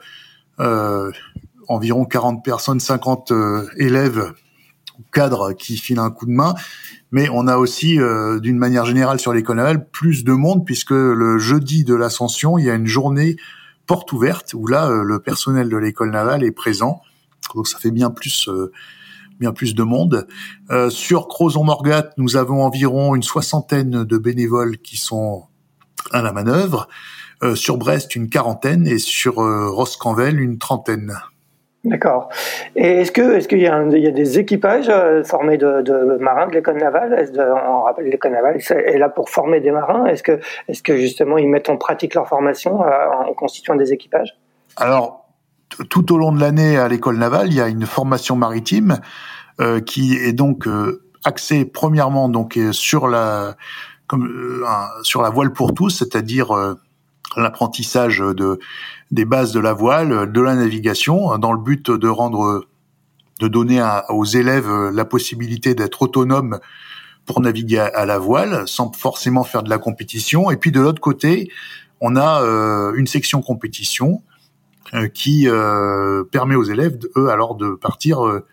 [0.60, 1.12] euh
[1.68, 4.32] environ 40 personnes, 50 euh, élèves
[5.12, 6.54] cadres qui filent un coup de main.
[7.10, 7.98] Mais on a aussi,
[8.40, 12.66] d'une manière générale, sur l'école navale, plus de monde puisque le jeudi de l'ascension, il
[12.66, 13.36] y a une journée
[13.86, 17.02] porte ouverte où là, le personnel de l'école navale est présent
[17.56, 18.70] donc ça fait bien plus euh,
[19.38, 20.26] bien plus de monde.
[20.70, 25.44] Euh, sur Crozon-Morgat, nous avons environ une soixantaine de bénévoles qui sont
[26.12, 26.88] à la manœuvre.
[27.42, 31.12] Euh, sur Brest, une quarantaine et sur euh, Roscanvel, une trentaine.
[31.84, 32.30] D'accord.
[32.74, 34.90] Et est-ce que est-ce qu'il y, a des équipages
[35.24, 37.30] formés de, marins de l'école navale?
[37.68, 40.04] On rappelle l'école navale est là pour former des marins?
[40.06, 44.36] Est-ce que est-ce que justement ils mettent en pratique leur formation en constituant des équipages?
[44.76, 45.25] Alors
[45.88, 49.00] tout au long de l'année à l'école navale, il y a une formation maritime
[49.60, 53.56] euh, qui est donc euh, axée premièrement donc euh, sur la
[55.02, 56.54] sur la voile pour tous, c'est-à-dire
[57.36, 58.60] l'apprentissage de
[59.10, 62.66] des bases de la voile, de la navigation, dans le but de rendre
[63.40, 66.60] de donner aux élèves la possibilité d'être autonomes
[67.24, 70.52] pour naviguer à, la voile sans forcément faire de la compétition.
[70.52, 71.50] Et puis de l'autre côté,
[72.00, 72.42] on a
[72.94, 74.22] une section compétition
[75.14, 78.44] qui euh, permet aux élèves, eux, alors de partir euh,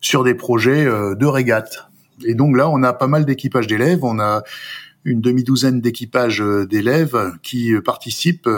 [0.00, 1.88] sur des projets de régate.
[2.24, 4.42] Et donc là, on a pas mal d'équipages d'élèves, on a
[5.04, 8.48] une demi-douzaine d'équipages d'élèves qui participent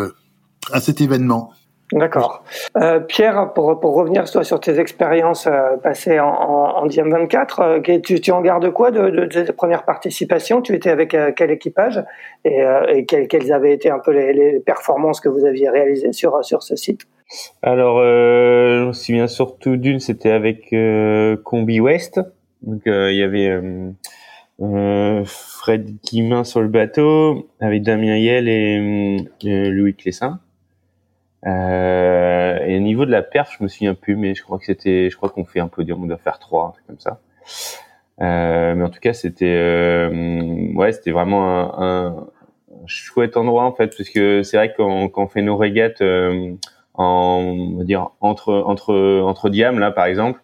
[0.71, 1.53] à cet événement.
[1.93, 2.45] D'accord.
[2.77, 5.49] Euh, Pierre, pour, pour revenir toi, sur tes expériences
[5.83, 10.61] passées en, en, en DM24, tu, tu en gardes quoi de, de, tes premières participations?
[10.61, 12.05] Tu étais avec quel équipage?
[12.45, 16.63] Et, quelles, avaient été un peu les, les, performances que vous aviez réalisées sur, sur
[16.63, 17.07] ce site?
[17.63, 22.21] Alors, euh, je me souviens surtout d'une, c'était avec euh, Combi West.
[22.63, 23.61] Donc, euh, il y avait
[24.61, 30.41] euh, Fred Guimin sur le bateau, avec Damien Yel et Louis Clessin.
[31.47, 35.09] et au niveau de la perf, je me souviens plus, mais je crois que c'était,
[35.09, 37.21] je crois qu'on fait un podium, on doit faire trois, un truc comme ça.
[38.19, 40.09] mais en tout cas, c'était,
[40.75, 42.27] ouais, c'était vraiment un, un,
[42.87, 46.03] chouette endroit en fait, parce que c'est vrai qu'on fait nos régates
[46.95, 47.43] en
[47.75, 50.41] on va dire entre entre entre diam là par exemple.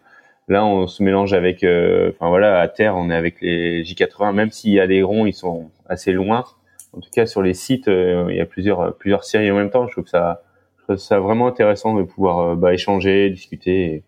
[0.48, 4.32] Là on se mélange avec euh, enfin voilà à terre on est avec les J80
[4.32, 6.44] même s'il y a des ronds ils sont assez loin.
[6.92, 9.70] En tout cas sur les sites euh, il y a plusieurs plusieurs séries en même
[9.70, 9.86] temps.
[9.88, 10.42] Je trouve ça
[10.78, 14.04] je trouve ça vraiment intéressant de pouvoir euh, bah, échanger discuter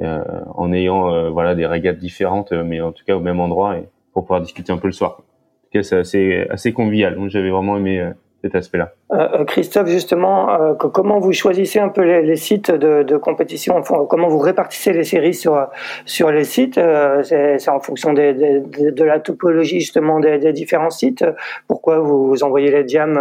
[0.00, 4.22] en ayant voilà des régates différentes mais en tout cas au même endroit et pour
[4.22, 5.12] pouvoir discuter un peu le soir.
[5.18, 5.22] En
[5.64, 7.16] tout cas c'est assez assez convivial.
[7.16, 8.97] Donc j'avais vraiment aimé cet aspect là Euh,
[9.46, 14.92] Christophe, justement, euh, comment vous choisissez un peu les, sites de, compétition Comment vous répartissez
[14.92, 15.66] les séries sur
[16.04, 21.24] sur les sites euh, C'est en fonction de la topologie justement des, différents sites.
[21.68, 23.18] Pourquoi vous, envoyez les diams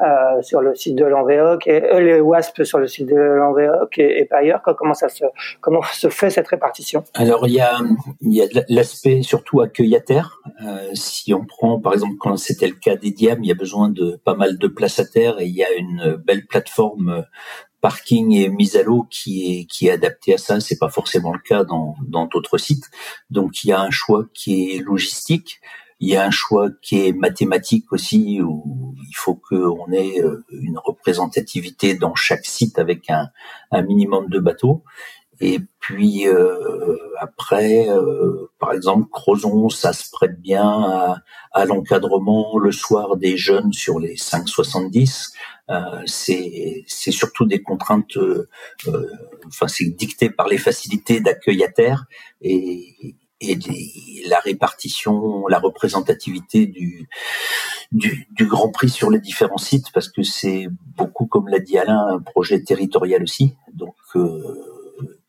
[0.00, 4.26] euh, sur le site de l'Envéoc et les WASP sur le site de l'Envéoc et,
[4.26, 4.62] pas ailleurs?
[4.62, 7.02] Comment se fait cette répartition?
[7.14, 10.40] Alors il y a l'aspect surtout accueil à terre.
[10.94, 13.88] si on prend par exemple quand c'était le cas des diams, il y a besoin
[13.88, 17.22] de pas mal de place à terre et il y a une belle plateforme euh,
[17.80, 20.60] parking et mise à l'eau qui est qui est adaptée à ça.
[20.60, 22.90] C'est pas forcément le cas dans d'autres sites.
[23.30, 25.60] Donc il y a un choix qui est logistique.
[26.00, 30.44] Il y a un choix qui est mathématique aussi, où il faut qu'on ait euh,
[30.50, 33.30] une représentativité dans chaque site avec un,
[33.70, 34.82] un minimum de bateaux.
[35.40, 41.16] Et puis euh, après, euh, par exemple, Crozon, ça se prête bien à,
[41.52, 45.32] à l'encadrement le soir des jeunes sur les 5,70.
[45.70, 48.48] Euh, c'est surtout des contraintes, euh,
[48.86, 49.06] euh,
[49.46, 52.04] enfin c'est dicté par les facilités d'accueil à terre
[52.42, 53.58] et, et
[54.26, 57.08] la répartition, la représentativité du,
[57.92, 61.78] du, du Grand Prix sur les différents sites, parce que c'est beaucoup, comme l'a dit
[61.78, 63.54] Alain, un projet territorial aussi.
[63.72, 64.73] Donc euh,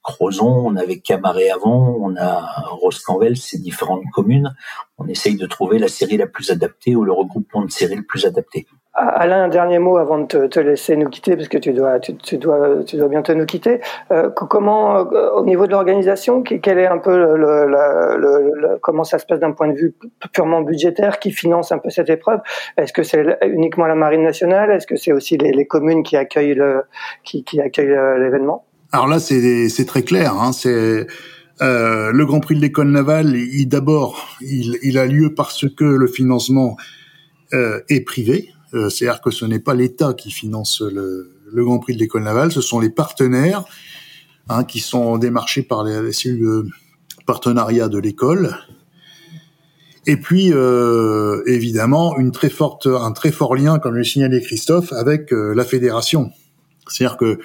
[0.06, 4.54] Crozon, on avait Camaret avant, on a Roscanvel, ces différentes communes.
[5.00, 8.04] On essaye de trouver la série la plus adaptée ou le regroupement de séries le
[8.04, 8.68] plus adapté.
[8.94, 12.38] Alain, un dernier mot avant de te, laisser nous quitter, parce que tu dois, tu,
[12.38, 13.82] dois, tu dois bientôt nous quitter.
[14.12, 19.26] Euh, comment, euh, au niveau de l'organisation, quel est un peu le, comment ça se
[19.26, 19.96] passe d'un point de vue
[20.32, 22.40] purement budgétaire, qui finance un peu cette épreuve?
[22.78, 24.72] Est-ce que c'est uniquement la Marine nationale?
[24.72, 26.84] Est-ce que c'est aussi les, communes qui accueillent le,
[27.24, 28.66] qui, qui accueillent euh, l'événement?
[28.96, 30.36] Alors là, c'est très clair.
[30.36, 31.06] Hein, c'est
[31.62, 33.36] euh, le Grand Prix de l'école navale.
[33.36, 36.78] Il d'abord, il, a lieu parce que le financement
[37.54, 38.54] euh, est privé.
[38.74, 42.54] Euh, C'est-à-dire que ce n'est pas l'État qui finance le, Grand Prix de l'école navale,
[42.54, 43.66] ce sont les partenaires
[44.48, 46.14] hein, qui sont démarchés par les,
[47.26, 48.56] partenariat de l'école.
[50.08, 50.54] Et puis,
[51.48, 56.32] évidemment, un très fort lien, comme le signalé Christophe, avec la fédération.
[56.88, 57.40] C'est-à-dire que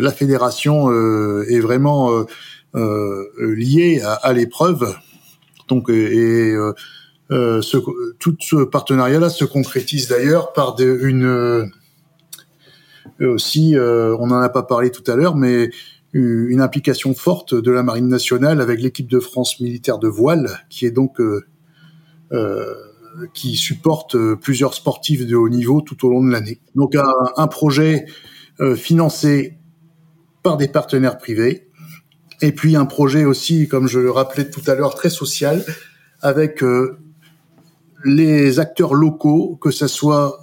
[0.00, 2.24] la fédération euh, est vraiment
[2.74, 4.94] euh, liée à, l'épreuve.
[5.68, 6.54] Donc, et
[7.28, 11.70] tout ce partenariat-là se concrétise d'ailleurs par une
[13.20, 15.70] aussi, on n'en a pas parlé tout à l'heure, mais
[16.12, 20.84] une implication forte de la Marine nationale avec l'équipe de France militaire de voile, qui
[20.84, 21.18] est donc
[22.32, 22.74] euh,
[23.34, 26.60] qui supporte plusieurs sportifs de haut niveau tout au long de l'année.
[26.74, 28.06] Donc un, projet
[28.60, 29.58] euh, financé
[30.42, 31.68] par des partenaires privés.
[32.40, 35.64] Et puis un projet aussi, comme je le rappelais tout à l'heure, très social,
[36.20, 36.98] avec euh,
[38.04, 40.38] les acteurs locaux, que ce soit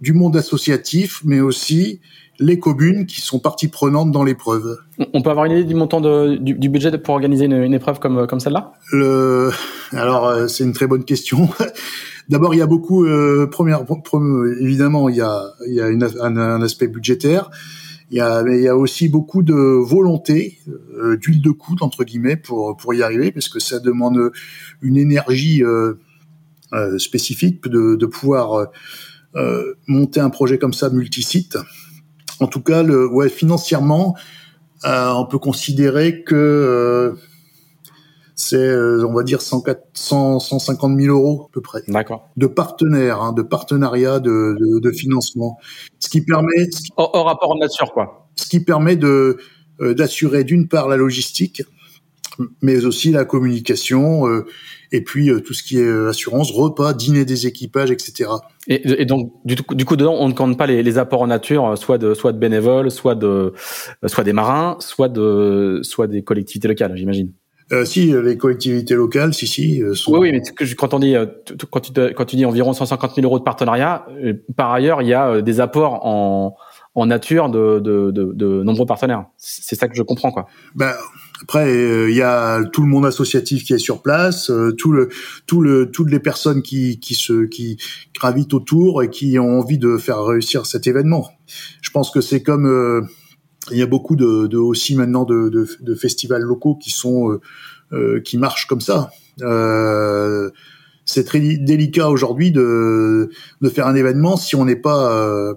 [0.00, 2.00] du monde associatif, mais aussi
[2.38, 4.78] les communes qui sont partie prenante dans l'épreuve.
[5.14, 7.72] On peut avoir une idée du montant de, du, du, budget pour organiser une, une
[7.72, 8.72] épreuve comme, comme celle-là?
[8.92, 9.50] Le...
[9.92, 11.48] Alors, euh, c'est une très bonne question.
[12.28, 13.84] D'abord, il y a beaucoup, euh, première,
[14.60, 17.50] évidemment, il y a, il y a une, un, un, aspect budgétaire.
[18.10, 22.04] Il y a, il y a aussi beaucoup de volonté, euh, d'huile de coude entre
[22.04, 24.30] guillemets pour pour y arriver, parce que ça demande
[24.80, 25.94] une énergie euh,
[26.72, 28.68] euh, spécifique de, de pouvoir
[29.34, 31.58] euh, monter un projet comme ça multisite.
[32.38, 34.14] En tout cas, le, ouais, financièrement,
[34.84, 37.16] on peut considérer que
[38.36, 39.64] c'est, euh, on va dire, 100,
[40.38, 41.82] 150 000 euros à peu près.
[41.88, 42.28] D'accord.
[42.36, 45.58] De partenaires, hein, de partenariat, de, de, de, financement.
[45.98, 46.70] Ce qui permet...
[46.70, 48.28] Ce qui, au, rapport en nature, quoi.
[48.36, 49.38] Ce qui permet de
[49.80, 51.62] euh, d'assurer d'une part la logistique,
[52.62, 54.46] mais aussi la communication, euh,
[54.92, 58.30] et puis euh, tout ce qui est euh, assurance, repas, dîner des équipages, etc.
[58.68, 61.26] Et, et donc du, du, coup dedans, on ne compte pas les, les, apports en
[61.26, 63.52] nature, soit de soit de bénévoles, soit de
[64.06, 67.32] soit des marins, soit de soit des collectivités locales, j'imagine.
[67.72, 69.82] Euh, si les collectivités locales, si si.
[69.94, 70.12] Sont...
[70.12, 71.16] Oui, oui, mais quand on dit
[71.70, 74.06] quand tu quand tu dis environ 150 000 euros de partenariat,
[74.56, 76.56] par ailleurs, il y a des apports en
[76.96, 79.26] en nature de, de, de, de nombreux partenaires.
[79.36, 80.46] C'est ça que je comprends, quoi.
[80.74, 80.94] Ben,
[81.42, 84.92] après, il euh, y a tout le monde associatif qui est sur place, euh, tout
[84.92, 85.10] le,
[85.46, 87.76] tout le, toutes les personnes qui, qui se, qui
[88.14, 91.28] gravitent autour et qui ont envie de faire réussir cet événement.
[91.82, 93.02] Je pense que c'est comme euh,
[93.70, 97.38] il y a beaucoup de, de aussi maintenant de, de, de, festivals locaux qui sont
[97.92, 99.10] euh, qui marchent comme ça.
[101.04, 105.54] c'est très délicat aujourd'hui de, de faire un événement si on n'est pas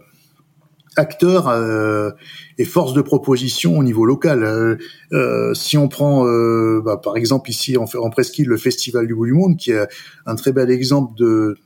[1.00, 2.12] acteur euh,
[2.58, 4.44] et force de proposition au niveau local.
[4.44, 4.76] Euh,
[5.14, 9.16] euh, si on prend, euh, bah, par exemple, ici en, en presqu'île, le Festival du
[9.16, 9.88] bout du monde, qui est
[10.26, 11.58] un très bel exemple de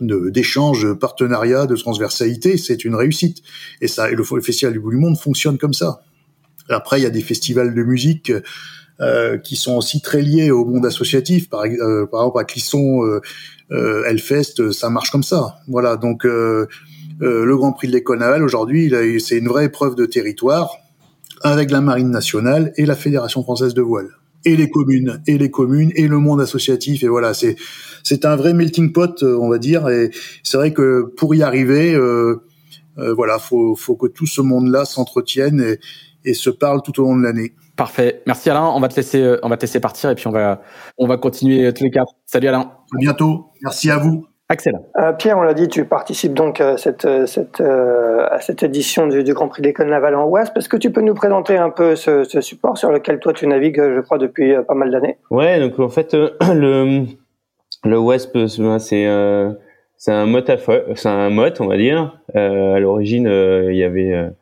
[0.00, 3.42] d'échange, de, partenariat, de transversalité, c'est une réussite.
[3.80, 6.02] Et ça, et le, festival du bout du monde fonctionne comme ça.
[6.68, 8.32] Après, il y a des festivals de musique
[9.00, 11.48] euh, qui sont aussi très liés au monde associatif.
[11.48, 13.20] Par, euh, exemple, à Clisson, euh,
[13.72, 15.56] euh, ça marche comme ça.
[15.68, 15.96] Voilà.
[15.96, 16.66] Donc, euh,
[17.20, 20.76] le Grand Prix de l'école navale aujourd'hui, c'est une vraie épreuve de territoire
[21.42, 24.08] avec la Marine nationale et la Fédération française de voile
[24.44, 27.02] et les communes et les communes et le monde associatif.
[27.02, 27.56] Et voilà c'est
[28.02, 29.88] c'est un vrai melting pot on va dire.
[29.88, 30.10] Et
[30.42, 32.42] c'est vrai que pour y arriver euh,
[32.98, 35.78] euh, voilà faut faut que tout ce monde là s'entretienne et,
[36.24, 37.54] et se parle tout au long de l'année.
[37.76, 38.22] Parfait.
[38.26, 38.66] Merci Alain.
[38.74, 40.62] On va te laisser euh, on va te laisser partir et puis on va
[40.98, 42.12] on va continuer tous les quatre.
[42.26, 42.72] Salut Alain.
[42.94, 43.46] À bientôt.
[43.62, 44.31] Merci à vous
[44.98, 49.06] Euh, Pierre, on l'a dit, tu participes donc à cette, cette, euh, à cette édition
[49.06, 50.56] du, du Grand Prix d'école navale en Ouest.
[50.56, 53.46] Est-ce que tu peux nous présenter un peu ce, ce, support sur lequel toi tu
[53.46, 55.18] navigues, je crois, depuis euh, pas mal d'années?
[55.30, 57.06] Ouais, donc en fait, euh, le,
[57.84, 59.52] le c'est euh,
[59.96, 60.40] c'est un mot
[60.94, 62.20] c'est un mot, on va dire.
[62.34, 64.32] à l'origine, il y avait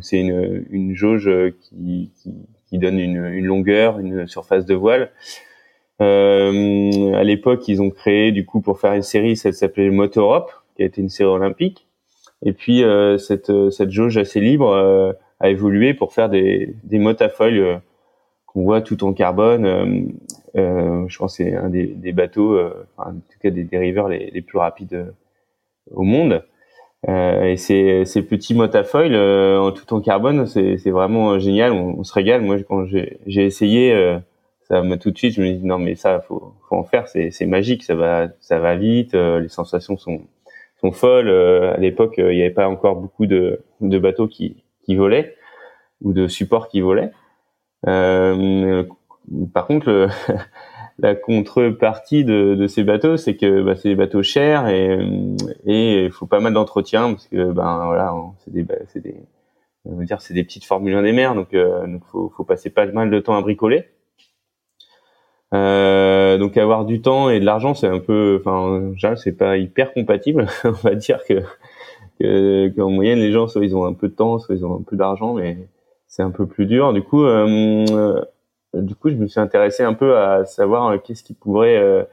[0.00, 1.30] c'est une, une jauge
[1.60, 2.34] qui, qui,
[2.68, 5.10] qui donne une, une longueur, une surface de voile.
[6.00, 10.32] Euh, à l'époque, ils ont créé du coup pour faire une série, ça s'appelait Moto
[10.76, 11.86] qui a été une série olympique.
[12.44, 16.74] Et puis euh, cette euh, cette jauge assez libre euh, a évolué pour faire des
[16.84, 17.82] des à foil
[18.46, 20.12] qu'on voit tout en carbone.
[20.54, 22.58] je pense c'est un des, des bateaux,
[22.96, 25.12] enfin, en tout cas des dériveurs les, les plus rapides
[25.92, 26.44] au monde.
[27.08, 31.72] Euh, et ces, ces petits à foil en tout en carbone, c'est vraiment génial.
[31.72, 32.42] On, on, se régale.
[32.42, 34.18] Moi, quand j'ai essayé,
[34.70, 37.08] ça m'a tout de suite, je me dis non mais ça faut, faut en faire,
[37.08, 40.20] c'est, c'est magique, ça va, ça va vite, euh, les sensations sont,
[40.80, 41.28] sont folles.
[41.28, 44.94] Euh, à l'époque, euh, il n'y avait pas encore beaucoup de, de bateaux qui, qui
[44.94, 45.34] volaient
[46.02, 47.10] ou de supports qui volaient.
[47.82, 50.08] par contre,
[51.00, 54.98] la contrepartie de, de, ces bateaux, c'est que bah, c'est des bateaux chers et
[55.66, 59.16] et il faut pas mal d'entretien parce que ben voilà, c'est des, c'est des,
[59.84, 62.70] on va dire c'est des petites Formule 1 des mers, donc donc faut, faut passer
[62.70, 63.86] pas mal de temps à bricoler.
[65.52, 69.92] Euh, donc avoir du temps et de l'argent, c'est un peu, enfin, c'est pas hyper
[69.92, 70.46] compatible.
[70.64, 71.42] On va dire que
[72.76, 74.82] qu'en moyenne, les gens soit ils ont un peu de temps, soit ils ont un
[74.82, 75.56] peu d'argent, mais
[76.06, 76.92] c'est un peu plus dur.
[76.92, 78.20] Du coup, euh,
[78.74, 82.04] du coup, je me suis intéressé un peu à savoir euh, qu'est-ce qui pourrait, euh,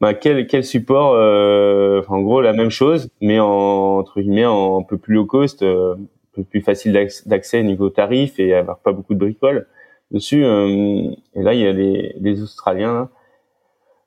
[0.00, 4.80] bah, quel quel support, euh, en gros la même chose, mais en entre guillemets en
[4.80, 5.96] un peu plus low cost, un
[6.32, 6.92] peu plus facile
[7.26, 9.66] d'accès niveau tarif et avoir pas beaucoup de bricoles
[10.10, 10.44] dessus.
[10.44, 13.08] Euh, et là, il y a les, Australiens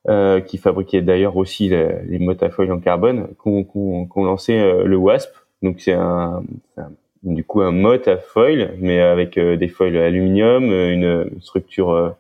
[0.10, 4.84] euh, qui fabriquaient d'ailleurs aussi les, mottes à foil en carbone, qui ont, lancé euh,
[4.84, 5.32] le WASP.
[5.62, 6.44] Donc c'est un,
[7.24, 12.16] du coup un à foil, mais avec des foils aluminium, une structure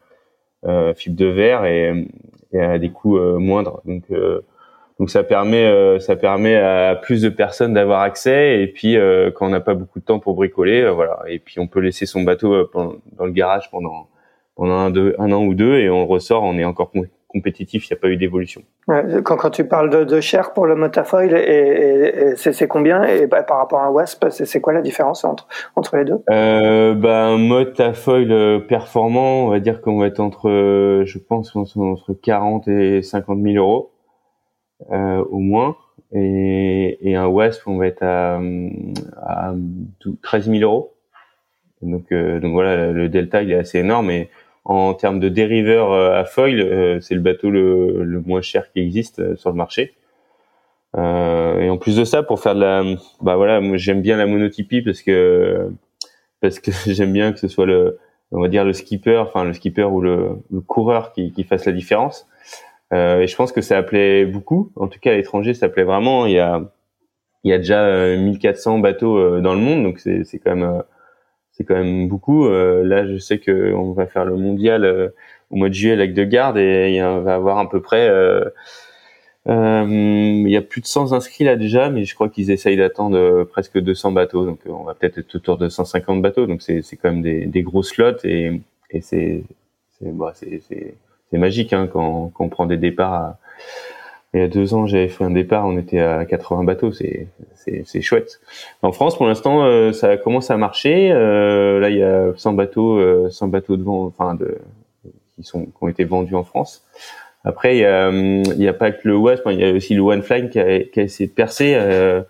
[0.95, 2.07] fibre de verre et,
[2.53, 3.81] et à des coûts moindres.
[3.83, 4.05] Donc
[4.99, 9.31] donc ça permet euh, ça permet à plus de personnes d'avoir accès et puis euh,
[9.31, 11.19] quand on n'a pas beaucoup de temps pour bricoler, euh, voilà.
[11.27, 14.07] Et puis on peut laisser son bateau dans le garage pendant
[14.55, 16.91] pendant un, deux, un an ou deux et on ressort, on est encore
[17.27, 18.61] compétitif, il n'y a pas eu d'évolution.
[18.87, 23.25] quand, quand tu parles de, de cher pour le motafoil, et, et, c'est combien Et
[23.25, 26.19] bah, par rapport à un Wasp, c'est quoi la différence entre, entre les deux?
[26.29, 32.13] Euh, bah, Un motafoil performant, on va dire qu'on va être entre, je pense, entre
[32.13, 33.92] 40 et 50 000 euros euh,
[34.89, 35.75] au moins.
[36.13, 38.39] Et, et, un Wasp, on va être à,
[39.17, 39.53] à
[40.21, 40.93] 13 000 euros.
[41.81, 44.09] Donc, euh, donc voilà, le delta il est assez énorme.
[44.11, 44.29] Et
[44.65, 48.71] en termes de dériveur euh, à foil, euh, c'est le bateau le, le, moins cher
[48.71, 49.93] qui existe sur le marché.
[50.95, 52.83] Euh, et en plus de ça, pour faire de la,
[53.21, 55.71] bah voilà, j'aime bien la monotypie parce que
[56.39, 57.99] parce que j'aime bien que ce soit le,
[58.31, 61.65] on va dire le skipper, enfin le skipper ou le, le coureur qui, qui fasse
[61.65, 62.27] la différence.
[62.93, 64.71] Euh, et je pense que ça appelait beaucoup.
[64.75, 66.25] En tout cas, à l'étranger, ça plaît vraiment.
[66.25, 66.61] Il y a,
[67.43, 70.55] il y a déjà 1400 euh, bateaux euh, dans le monde, donc c'est, c'est quand
[70.55, 70.83] même,
[71.51, 72.47] c'est quand même beaucoup.
[72.49, 75.13] là, je sais que on va faire le mondial
[75.51, 78.07] au mois de juillet, avec de Garde, et il va avoir à peu près,
[79.47, 83.43] il y a plus de 100 inscrits là déjà, mais je crois qu'ils essayent d'attendre
[83.45, 86.97] presque 200 bateaux, donc on va peut-être être autour de 150 bateaux, donc c'est, c'est
[86.97, 89.43] quand même des, des gros slots et, et c'est,
[89.99, 90.95] c'est, bah, c'est, c'est
[91.33, 93.37] c'est magique hein, quand, on prend des départs.
[94.35, 98.01] Il y a deux ans, j'avais fait un départ, on était à 80 bateaux, c'est
[98.01, 98.39] chouette.
[98.83, 101.11] En France, pour l'instant, euh, ça commence à marcher.
[101.11, 104.37] Euh, là, il y a 100 bateaux, euh, 100 bateaux de vent, enfin
[105.35, 106.83] qui sont qui ont été vendus en France.
[107.43, 110.51] Après, il y a pas que le Wasp, il y a aussi le One Fly
[110.51, 112.21] qui a, essayé de percer, euh,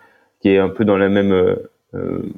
[0.42, 1.58] qui est un peu dans la même
[1.96, 2.34] euh,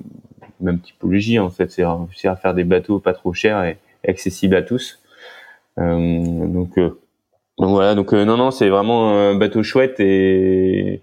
[0.59, 4.63] même typologie en fait, c'est à faire des bateaux pas trop chers et accessibles à
[4.63, 4.99] tous.
[5.80, 6.99] Euh, donc, euh,
[7.57, 11.01] donc voilà, donc euh, non non, c'est vraiment un bateau chouette et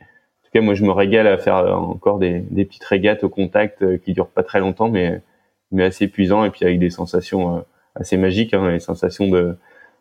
[0.53, 4.13] cas, moi, je me régale à faire encore des, des petites régates au contact qui
[4.13, 5.23] durent pas très longtemps, mais
[5.71, 7.65] mais assez épuisant et puis avec des sensations
[7.95, 9.57] assez magiques, hein, les sensations de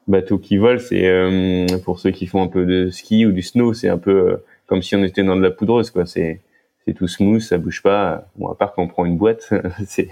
[0.07, 3.73] bateau qui vole, c'est pour ceux qui font un peu de ski ou du snow,
[3.73, 6.05] c'est un peu comme si on était dans de la poudreuse, quoi.
[6.05, 6.41] C'est
[6.85, 8.27] c'est tout smooth, ça bouge pas.
[8.37, 9.53] Bon, à part quand on prend une boîte,
[9.85, 10.09] c'est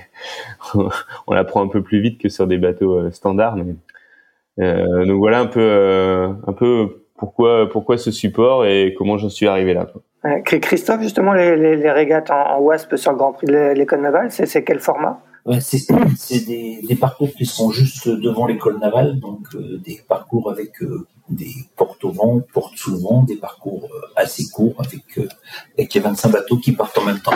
[1.28, 3.55] on la prend un peu plus vite que sur des bateaux euh, standards.
[3.55, 3.76] Mais,
[4.60, 9.30] euh, donc voilà un peu, euh, un peu pourquoi, pourquoi ce support et comment j'en
[9.30, 9.86] suis arrivé là.
[9.86, 10.41] Quoi.
[10.41, 14.01] Christophe, justement, les, les, les régates en, en, WASP sur le Grand Prix de l'école
[14.01, 15.22] navale, c'est quel format?
[15.45, 20.51] Ouais, c'est des, des, parcours qui sont juste devant l'école navale, donc euh, des parcours
[20.51, 24.76] avec euh, des portes au vent, portes sous le vent, des parcours euh, assez courts
[24.80, 25.28] avec,
[25.78, 27.32] avec les 25 bateaux qui partent en même temps.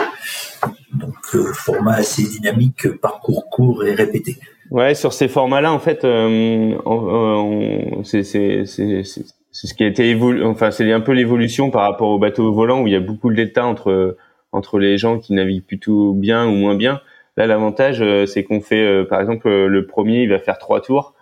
[0.92, 4.36] Donc format assez dynamique, parcours court et répété.
[4.70, 6.00] Ouais, sur ces formats-là, en fait,
[8.02, 8.64] c'est
[9.52, 10.44] ce qui a été évolué.
[10.44, 13.32] Enfin, c'est un peu l'évolution par rapport aux bateaux volants où il y a beaucoup
[13.32, 14.16] d'état entre
[14.54, 17.00] entre les gens qui naviguent plutôt bien ou moins bien.
[17.36, 20.58] Là, l'avantage, euh, c'est qu'on fait, euh, par exemple, euh, le premier, il va faire
[20.58, 21.14] trois tours,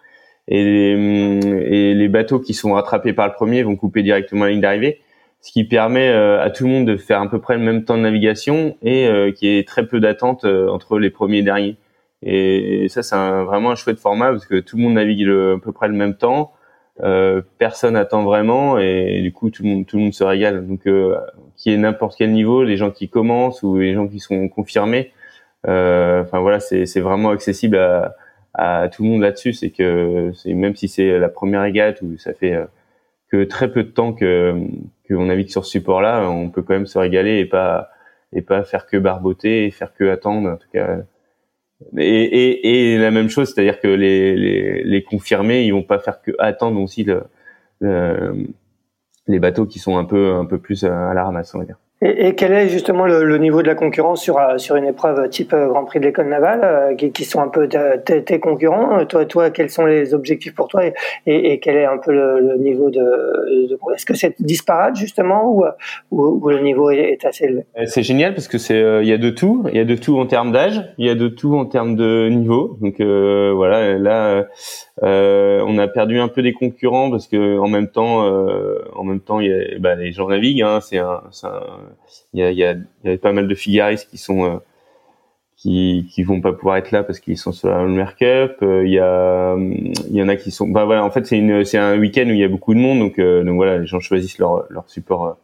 [0.49, 1.41] et les,
[1.71, 5.01] et les bateaux qui sont rattrapés par le premier vont couper directement la ligne d'arrivée,
[5.41, 7.97] ce qui permet à tout le monde de faire à peu près le même temps
[7.97, 11.77] de navigation et qui est très peu d'attente entre les premiers et derniers.
[12.23, 15.73] Et, ça, c'est vraiment un chouette format parce que tout le monde navigue à peu
[15.73, 16.53] près le même temps.
[17.03, 20.67] Euh, personne attend vraiment et, du coup tout le monde tout le monde se régale
[20.67, 21.17] donc euh,
[21.57, 25.11] qui est n'importe quel niveau les gens qui commencent ou les gens qui sont confirmés
[25.69, 28.17] euh, enfin voilà, c'est vraiment accessible à,
[28.55, 29.53] à tout le monde là-dessus.
[29.53, 32.67] C'est que c'est même si c'est la première régate où ça fait euh,
[33.31, 34.55] que très peu de temps que
[35.09, 37.91] qu'on navigue sur ce support-là, on peut quand même se régaler et pas
[38.33, 40.51] et pas faire que barboter et faire que attendre.
[40.51, 40.99] En tout cas,
[41.97, 47.05] et, la même chose, c'est-à-dire que les, confirmés, ils vont pas faire que attendre aussi
[47.05, 47.25] le,
[49.27, 51.79] les bateaux qui sont un peu un peu plus à la ramasse, on va dire.
[52.05, 55.29] Et, quel est justement le, le, niveau de la concurrence sur, euh, sur une épreuve
[55.29, 59.05] type euh, Grand Prix de l'école navale, euh, qui, qui, sont un peu tes, concurrents?
[59.07, 60.85] Toi, toi, quels sont les objectifs pour toi?
[60.85, 60.93] Et,
[61.53, 62.99] et, quel est un peu le, le niveau de,
[63.69, 65.65] de Est-ce que c'est disparate justement ou,
[66.11, 67.65] ou, le niveau est, est assez élevé?
[67.85, 70.19] C'est génial parce que c'est il y a de tout, il y a de tout
[70.19, 72.79] en termes d'âge, il y a de tout en termes de niveau.
[72.81, 74.47] Donc euh, voilà, là
[75.03, 78.25] euh, on a perdu un peu des concurrents parce que en même temps,
[78.95, 80.63] en même temps, il y a, bah, les gens naviguent.
[80.63, 81.23] Hein, c'est un,
[82.35, 84.57] il y a, y, y a, pas mal de figaristes qui sont euh,
[85.57, 88.57] qui qui vont pas pouvoir être là parce qu'ils sont sur la Ulmer Cup.
[88.63, 91.39] Euh, il y a il y en a qui sont bah voilà en fait c'est
[91.39, 93.79] une c'est un week-end où il y a beaucoup de monde donc euh, donc voilà
[93.79, 95.37] les gens choisissent leur leur support.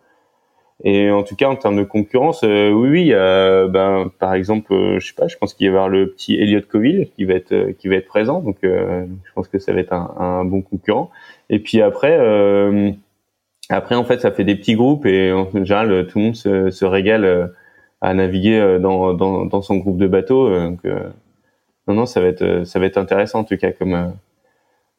[0.85, 5.07] Et en tout cas en termes de concurrence oui oui a, ben par exemple je
[5.07, 7.73] sais pas je pense qu'il va y avoir le petit Elliot Coville qui va être
[7.79, 11.11] qui va être présent donc je pense que ça va être un, un bon concurrent.
[11.51, 12.17] Et puis après
[13.71, 16.71] après, en fait, ça fait des petits groupes et en général, tout le monde se,
[16.71, 17.47] se régale euh,
[18.01, 20.49] à naviguer euh, dans, dans, dans, son groupe de bateaux.
[20.49, 20.85] Euh, donc,
[21.87, 24.13] non, non, ça va être, ça va être intéressant en tout cas comme,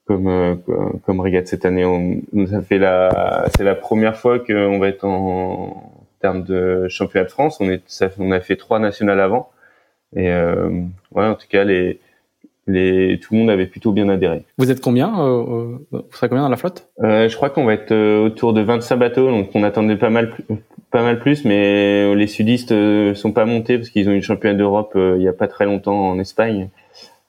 [0.10, 0.60] comme,
[1.06, 1.86] comme régate cette année.
[1.86, 6.88] On, ça fait la, c'est la première fois qu'on va être en, en, termes de
[6.90, 7.62] championnat de France.
[7.62, 9.52] On est, ça, on a fait trois nationales avant.
[10.16, 10.70] Et euh,
[11.12, 12.00] ouais, en tout cas, les,
[12.66, 14.44] les, tout le monde avait plutôt bien adhéré.
[14.58, 16.90] Vous êtes combien euh, euh Vous serez combien dans la flotte?
[17.04, 20.10] Euh, Je crois qu'on va être euh, autour de 25 bateaux, donc on attendait pas
[20.10, 20.34] mal,
[20.92, 22.74] pas mal plus, mais les sudistes
[23.14, 25.66] sont pas montés parce qu'ils ont eu le championnat d'Europe il y a pas très
[25.66, 26.70] longtemps en Espagne.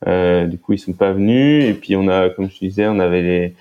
[0.07, 1.65] Du coup, ils sont pas venus.
[1.65, 3.55] Et puis on a, comme je disais, on avait les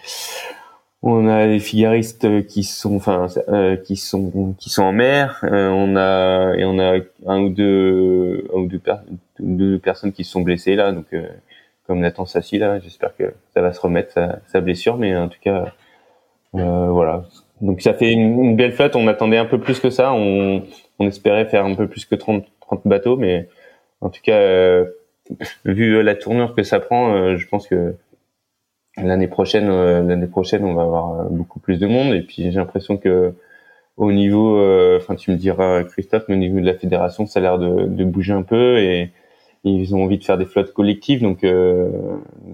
[1.01, 5.39] on a les figaristes qui sont, enfin, euh, qui sont, qui sont en mer.
[5.43, 8.81] Euh, on a et on a un ou deux, un ou deux,
[9.39, 10.91] deux personnes qui se sont blessées là.
[10.91, 11.27] Donc, euh,
[11.87, 12.79] comme Nathan Sassi là.
[12.79, 14.13] J'espère que ça va se remettre
[14.47, 15.73] sa, blessure, mais en tout cas,
[16.55, 17.25] euh, voilà.
[17.61, 18.95] Donc ça fait une, belle flotte.
[18.95, 20.13] On attendait un peu plus que ça.
[20.13, 20.63] On,
[20.99, 23.47] espérait faire un peu plus que 30, 30 bateaux, mais
[24.01, 24.85] en tout cas, euh,
[25.65, 27.95] vu la tournure que ça prend, euh, je pense que
[28.97, 32.13] l'année prochaine, l'année prochaine, on va avoir beaucoup plus de monde.
[32.13, 33.33] Et puis j'ai l'impression que
[33.97, 34.57] au niveau,
[34.97, 38.03] enfin tu me diras Christophe, mais au niveau de la fédération, ça a l'air de,
[38.03, 39.11] bouger un peu et
[39.63, 41.21] ils ont envie de faire des flottes collectives.
[41.21, 41.89] Donc, euh,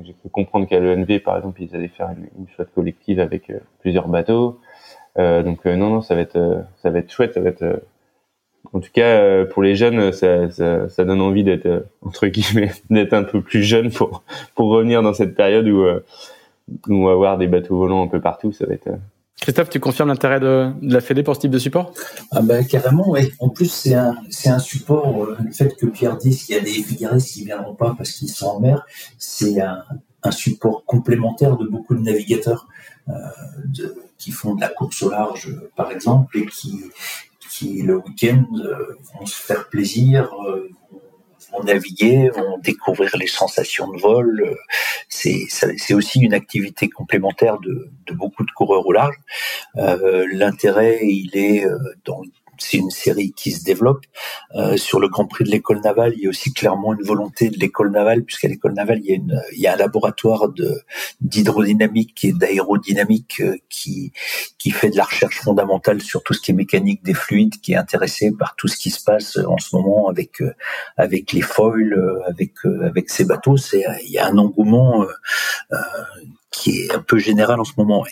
[0.04, 3.60] j'ai pu comprendre qu'à l'ENV, par exemple, ils allaient faire une, flotte collective avec euh,
[3.80, 4.60] plusieurs bateaux.
[5.18, 7.34] Euh, donc, non, non, ça va être, ça va être chouette.
[7.34, 7.84] Ça va être,
[8.76, 13.14] en tout cas, pour les jeunes, ça, ça, ça donne envie d'être entre guillemets, d'être
[13.14, 14.24] un peu plus jeune pour
[14.54, 18.22] pour revenir dans cette période où, où on va avoir des bateaux volants un peu
[18.22, 18.52] partout.
[18.52, 18.90] Ça va être
[19.42, 21.94] Christophe, tu confirmes l'intérêt de, la Fédé pour ce type de support?
[22.32, 23.32] Ah ben carrément, oui.
[23.40, 26.58] En plus, c'est un, c'est un support, euh, le fait que Pierre dise qu'il y
[26.58, 28.86] a des figaristes qui viendront pas parce qu'ils sont en mer,
[29.18, 29.84] c'est un,
[30.24, 32.68] un, support complémentaire de beaucoup de navigateurs
[33.10, 33.14] euh,
[33.66, 36.80] de, qui font de la course au large, par exemple, et qui,
[37.58, 38.46] qui le week-end
[39.14, 40.30] vont se faire plaisir,
[41.52, 44.58] vont naviguer, vont découvrir les sensations de vol.
[45.10, 49.16] C'est aussi une activité complémentaire de, de, beaucoup de coureurs au large.
[49.76, 51.66] L'intérêt, il est
[52.04, 52.22] dans
[52.58, 54.06] c'est une série qui se développe.
[54.56, 57.50] Euh, sur le Grand Prix de l'école navale, il y a aussi clairement une volonté
[57.50, 60.50] de l'école navale, puisqu'à l'école navale, il y a, une, il y a un laboratoire
[61.22, 64.12] d'hydrodynamique et d'aérodynamique euh, qui
[64.58, 67.74] qui fait de la recherche fondamentale sur tout ce qui est mécanique des fluides, qui
[67.74, 70.54] est intéressé par tout ce qui se passe en ce moment avec euh,
[70.98, 73.58] avec les foils, avec avec ces bateaux.
[73.74, 75.06] Il y a un engouement
[76.56, 78.04] qui est un peu général en ce moment.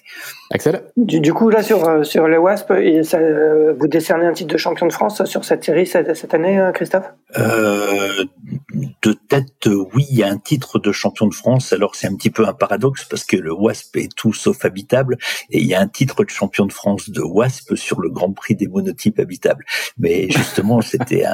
[0.52, 4.58] Axel du, coup, là, sur, euh, sur les WASP, euh, vous décernez un titre de
[4.58, 7.12] champion de France sur cette série cette, année, euh, Christophe?
[7.36, 11.74] De tête, oui, il y a un titre de champion de France.
[11.74, 15.18] Alors, c'est un petit peu un paradoxe parce que le WASP est tout sauf habitable
[15.50, 18.32] et il y a un titre de champion de France de WASP sur le Grand
[18.32, 19.66] Prix des monotypes habitables.
[19.98, 21.26] Mais justement, c'était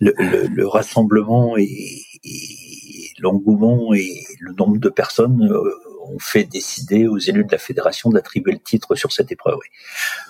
[0.00, 5.50] le, le, rassemblement et, et l'engouement et le nombre de personnes
[6.10, 9.58] ont fait décider aux élus de la fédération d'attribuer le titre sur cette épreuve.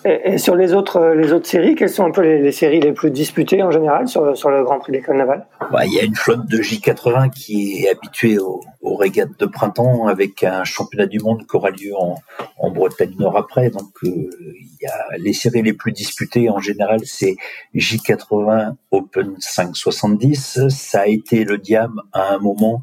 [0.05, 3.11] Et, sur les autres, les autres séries, quelles sont un peu les, séries les plus
[3.11, 6.15] disputées en général sur, sur le Grand Prix d'école navale bah, Il y a une
[6.15, 8.61] flotte de J80 qui est habituée aux,
[8.97, 12.17] régates de printemps avec un championnat du monde qui aura lieu en,
[12.57, 13.71] en Bretagne Nord après.
[13.71, 17.37] Donc euh, il y a les séries les plus disputées en général, c'est
[17.75, 20.69] J80 Open 570.
[20.69, 22.83] Ça a été le diam à un moment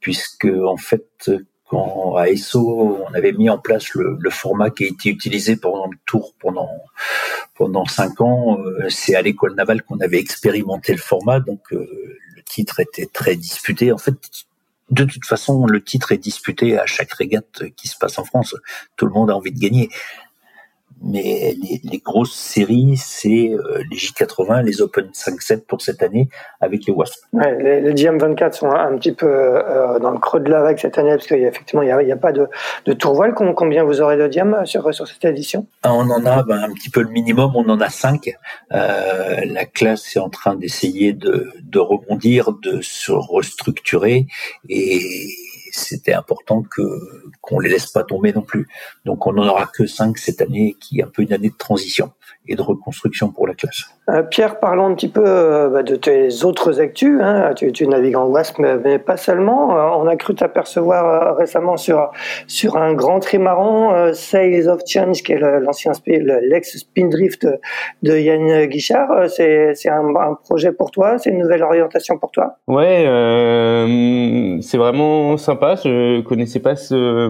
[0.00, 1.30] puisque en fait
[1.68, 5.56] quand à ESSO, on avait mis en place le, le, format qui a été utilisé
[5.56, 6.70] pendant le tour pendant
[7.56, 12.18] pendant cinq ans, euh, c'est à l'école navale qu'on avait expérimenté le format, donc euh,
[12.34, 13.92] le titre était très disputé.
[13.92, 14.14] En fait,
[14.90, 18.54] de toute façon, le titre est disputé à chaque régate qui se passe en France.
[18.96, 19.88] Tout le monde a envie de gagner
[21.02, 26.28] mais les, les, grosses séries, c'est euh, les J80, les Open 5-7 pour cette année
[26.60, 27.20] avec les Wasps.
[27.32, 30.78] Ouais, les, les GM24 sont un petit peu euh, dans le creux de la vague
[30.78, 32.48] cette année parce qu'effectivement, il n'y a, a, pas de,
[32.86, 33.34] de tour voile.
[33.34, 35.66] Combien vous aurez de diam sur, sur cette édition?
[35.82, 38.34] Ah, On en a ben, un petit peu le minimum, on en a 5.
[38.72, 44.26] Euh, la classe est en train d'essayer de, de rebondir, de se restructurer
[44.68, 45.00] et
[45.76, 46.82] c'était important que
[47.40, 48.66] qu'on les laisse pas tomber non plus.
[49.04, 51.56] Donc on n'en aura que cinq cette année, qui est un peu une année de
[51.56, 52.12] transition
[52.48, 53.84] et de reconstruction pour la classe.
[54.08, 57.18] Euh, Pierre, parlons un petit peu euh, bah, de tes autres actus.
[57.20, 57.52] Hein.
[57.56, 59.76] Tu, tu, navigues en WASP, mais, pas seulement.
[59.76, 62.12] Euh, on a cru t'apercevoir récemment sur
[62.46, 67.48] sur un grand trimaran, Sails of Change, qui est l'ancien l'ex Spindrift
[68.02, 69.28] de Yann Guichard.
[69.28, 72.58] C'est c'est un, un, projet pour toi, c'est une nouvelle orientation pour toi?
[72.68, 73.02] Ouais,
[74.62, 75.65] c'est vraiment sympa.
[75.74, 77.28] Je connaissais pas ce,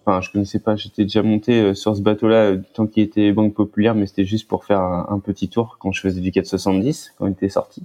[0.00, 0.76] enfin je connaissais pas.
[0.76, 4.64] J'étais déjà monté sur ce bateau-là tant qu'il était banque populaire, mais c'était juste pour
[4.64, 7.82] faire un, petit tour quand je faisais du 470 quand il était sorti.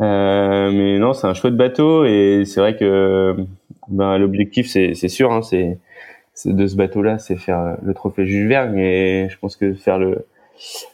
[0.00, 3.36] Euh, mais non, c'est un chouette bateau et c'est vrai que
[3.88, 5.78] ben, l'objectif, c'est sûr, hein, c'est
[6.44, 8.76] de ce bateau-là, c'est faire le trophée Jules Verne.
[8.78, 10.26] Et je pense que faire le,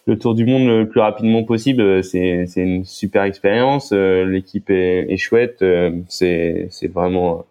[0.07, 3.91] le tour du monde le plus rapidement possible, c'est une super expérience.
[3.93, 5.63] Euh, l'équipe est, est, chouette.
[5.63, 7.45] Euh, c'est vraiment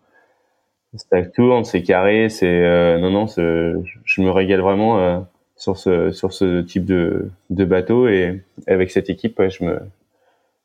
[0.95, 2.29] ça tourne, c'est carré.
[2.29, 8.07] C'est non non, je me régale vraiment sur ce sur ce type de de bateau
[8.07, 9.79] et avec cette équipe je me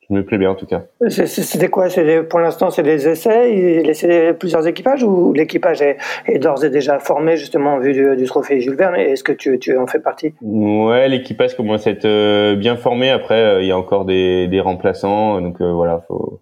[0.08, 0.82] je me plais bien en tout cas.
[1.08, 1.88] C'était quoi?
[2.28, 5.96] Pour l'instant, c'est des essais Il laissait plusieurs équipages ou l'équipage est,
[6.26, 8.96] est d'ores et déjà formé justement en vue du, trophée Jules Verne?
[8.96, 10.34] Est-ce que tu, tu, en fais partie?
[10.42, 13.10] Ouais, l'équipage commence à être euh, bien formé.
[13.10, 15.40] Après, euh, il y a encore des, des remplaçants.
[15.40, 16.40] Donc euh, voilà, faut.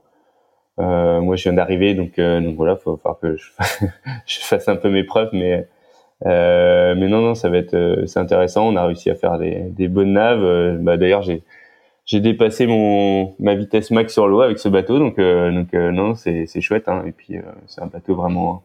[0.79, 3.51] Moi, je viens d'arriver, donc, donc voilà, faut falloir que je,
[4.27, 5.67] je fasse un peu mes preuves, mais
[6.27, 8.67] euh, non, non, ça va être, euh, c'est intéressant.
[8.69, 10.45] On a réussi à faire des, bonnes naves.
[10.45, 11.43] Euh, bah, d'ailleurs, j'ai,
[12.21, 16.89] dépassé mon ma vitesse max sur l'eau avec ce bateau, donc non, c'est chouette.
[16.89, 17.05] Hein.
[17.07, 18.63] Et puis c'est un bateau vraiment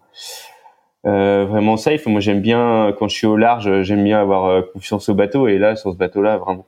[1.03, 2.05] vraiment safe.
[2.07, 5.47] Moi, j'aime bien quand je suis au large, j'aime bien avoir confiance au bateau.
[5.47, 6.65] Et là, sur ce bateau-là, vraiment,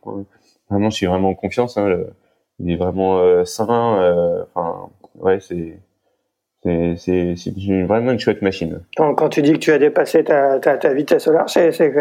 [0.69, 1.77] vraiment, je suis vraiment en confiance.
[1.77, 1.97] Hein.
[2.59, 4.45] il est vraiment sain.
[5.19, 5.79] Ouais, c'est
[6.61, 7.35] c'est
[7.87, 8.81] vraiment une chouette machine.
[8.97, 11.91] Quand, quand, tu dis que tu as dépassé ta, ta, ta vitesse au large, c'est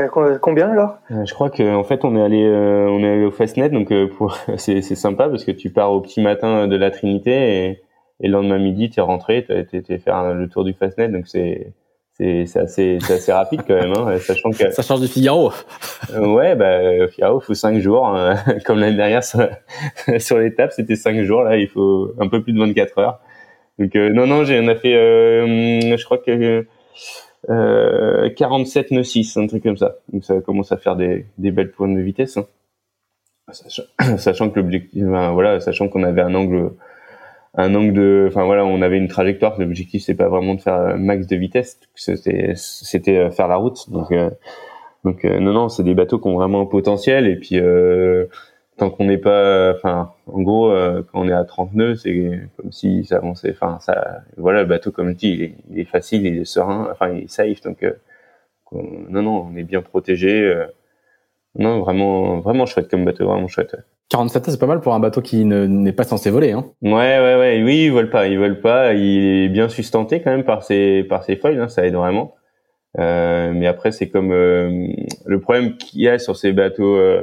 [0.43, 0.99] combien alors?
[1.13, 3.69] Euh, Je crois qu'en en fait on est allé euh, on est allé au Fastnet
[3.69, 4.09] donc euh,
[4.57, 7.83] c'est sympa parce que tu pars au petit matin de la Trinité et,
[8.21, 11.09] et le lendemain midi tu es rentré, tu as été faire le tour du Fastnet
[11.09, 11.73] donc c'est
[12.19, 15.53] c'est assez rapide quand même hein, sachant que ça change du Figaro.
[16.19, 18.37] ouais bah Figaro faut cinq jours hein.
[18.65, 19.49] comme l'année dernière sur,
[20.19, 23.21] sur l'étape c'était cinq jours là il faut un peu plus de 24 heures.
[23.79, 26.67] Donc euh, non non, j'ai on a fait euh, je crois que
[27.49, 29.97] euh, 47 nœuds 6, un truc comme ça.
[30.13, 32.37] Donc ça commence à faire des, des belles pointes de vitesse.
[32.37, 32.47] Hein.
[34.19, 36.73] sachant, que l'objectif, voilà, sachant qu'on avait un angle,
[37.55, 39.59] un angle de, enfin voilà, on avait une trajectoire.
[39.59, 43.91] L'objectif c'est pas vraiment de faire max de vitesse, c'était, c'était faire la route.
[43.91, 44.13] Donc,
[45.05, 47.27] donc non, non, c'est des bateaux qui ont vraiment un potentiel.
[47.27, 47.61] Et puis
[48.77, 50.71] tant qu'on n'est pas, enfin, en gros,
[51.11, 53.51] quand on est à 30 nœuds, c'est comme si ça avançait.
[53.51, 57.11] Enfin, ça, voilà, le bateau, comme je dis, il est, facile, il est serein, enfin,
[57.11, 57.61] il est safe.
[57.63, 57.85] Donc,
[58.73, 60.55] non, non, on est bien protégé.
[61.57, 63.77] Non, vraiment, vraiment chouette comme bateau, vraiment chouette.
[64.11, 66.65] 47 c'est pas mal pour un bateau qui n'est pas censé voler, hein.
[66.81, 67.63] Ouais, ouais, ouais.
[67.63, 68.95] Oui, il vole pas, il vole pas.
[68.95, 72.35] Il est bien sustenté quand même par ses par ses foils, hein, ça aide vraiment.
[72.99, 74.89] Euh, mais après, c'est comme euh,
[75.27, 77.23] le problème qu'il y a sur ces bateaux euh,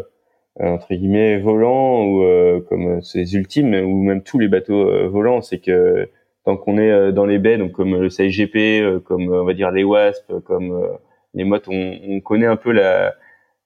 [0.60, 6.10] entre guillemets volants ou comme ces ultimes ou même tous les bateaux volants, c'est que
[6.46, 9.84] tant qu'on est dans les baies, donc comme le CIGP, comme on va dire les
[9.84, 10.98] Wasp, comme
[11.34, 13.16] les mottes, on, on connaît un peu la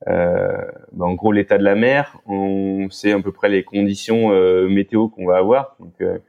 [0.06, 4.68] bah, en gros l'état de la mer, on sait à peu près les conditions euh,
[4.70, 5.76] météo qu'on va avoir.
[5.80, 6.20] Donc, euh,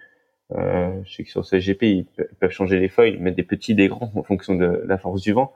[0.52, 2.06] euh je sais que sur CGP ils
[2.40, 5.32] peuvent changer les feuilles, mettre des petits, des grands en fonction de la force du
[5.32, 5.52] vent.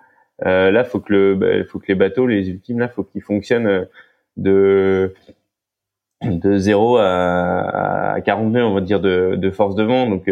[0.46, 3.22] Euh, là, faut que le, bah, faut que les bateaux, les ultimes, là, faut qu'ils
[3.22, 3.88] fonctionnent
[4.36, 5.14] de
[6.22, 10.08] de 0 à, à 40 nœuds, on va dire, de, de force de vent.
[10.08, 10.28] Donc,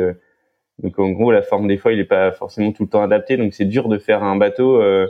[0.78, 3.36] donc en gros, la forme des foils n'est pas forcément tout le temps adaptée.
[3.36, 5.06] Donc, c'est dur de faire un bateau euh,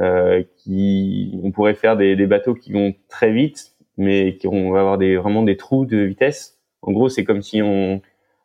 [0.00, 4.74] euh, qui on pourrait faire des, des, bateaux qui vont très vite, mais qui vont
[4.74, 6.58] avoir des vraiment des trous de vitesse.
[6.82, 8.00] En gros, c'est comme si on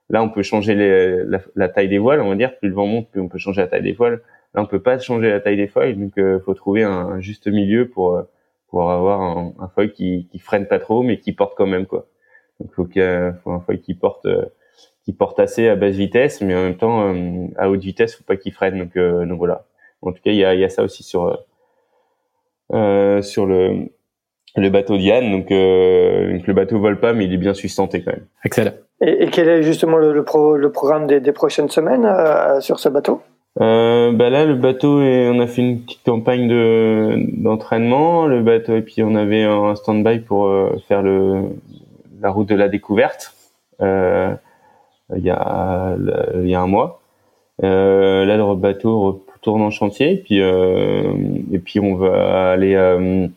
[0.10, 1.24] là on peut changer les,
[1.56, 3.62] la, taille des voiles, on va dire plus le vent monte, plus on peut changer
[3.62, 4.22] la taille des voiles.
[4.54, 7.48] Là, on peut pas changer la taille des foils, donc euh, faut trouver un, juste
[7.48, 8.24] milieu pour euh,
[8.70, 11.86] pour avoir un, un foil qui qui freine pas trop, mais qui porte quand même
[11.88, 12.08] quoi.
[12.60, 14.46] Donc faut qu'il faut un foil qui porte euh,
[15.06, 17.14] qui porte assez à basse vitesse, mais en même temps
[17.58, 18.80] à haute vitesse, faut pas qu'il freine.
[18.80, 19.66] Donc, donc voilà.
[20.08, 21.36] En tout cas, il y a, y a, ça aussi sur euh,
[22.74, 23.90] euh, sur le
[24.56, 25.32] le bateau Diane.
[25.32, 28.26] Donc, euh, donc, le bateau vole pas, mais il est bien sustenté quand même.
[28.46, 28.74] Excellent.
[29.02, 32.80] Et, quel est justement le, le, pro, le programme des, des, prochaines semaines euh, sur
[32.80, 33.22] ce bateau?
[33.62, 38.26] Euh, bah là, le bateau, et on a fait une petite campagne de d'entraînement.
[38.26, 41.44] Le bateau, et puis on avait un stand-by pour euh, faire le
[42.22, 43.36] la route de la découverte.
[43.82, 44.34] Euh,
[45.16, 45.96] il y a
[46.36, 47.02] il y a un mois.
[47.64, 51.14] Euh, là, le bateau retourne en chantier, puis euh,
[51.52, 53.28] et puis on va aller euh,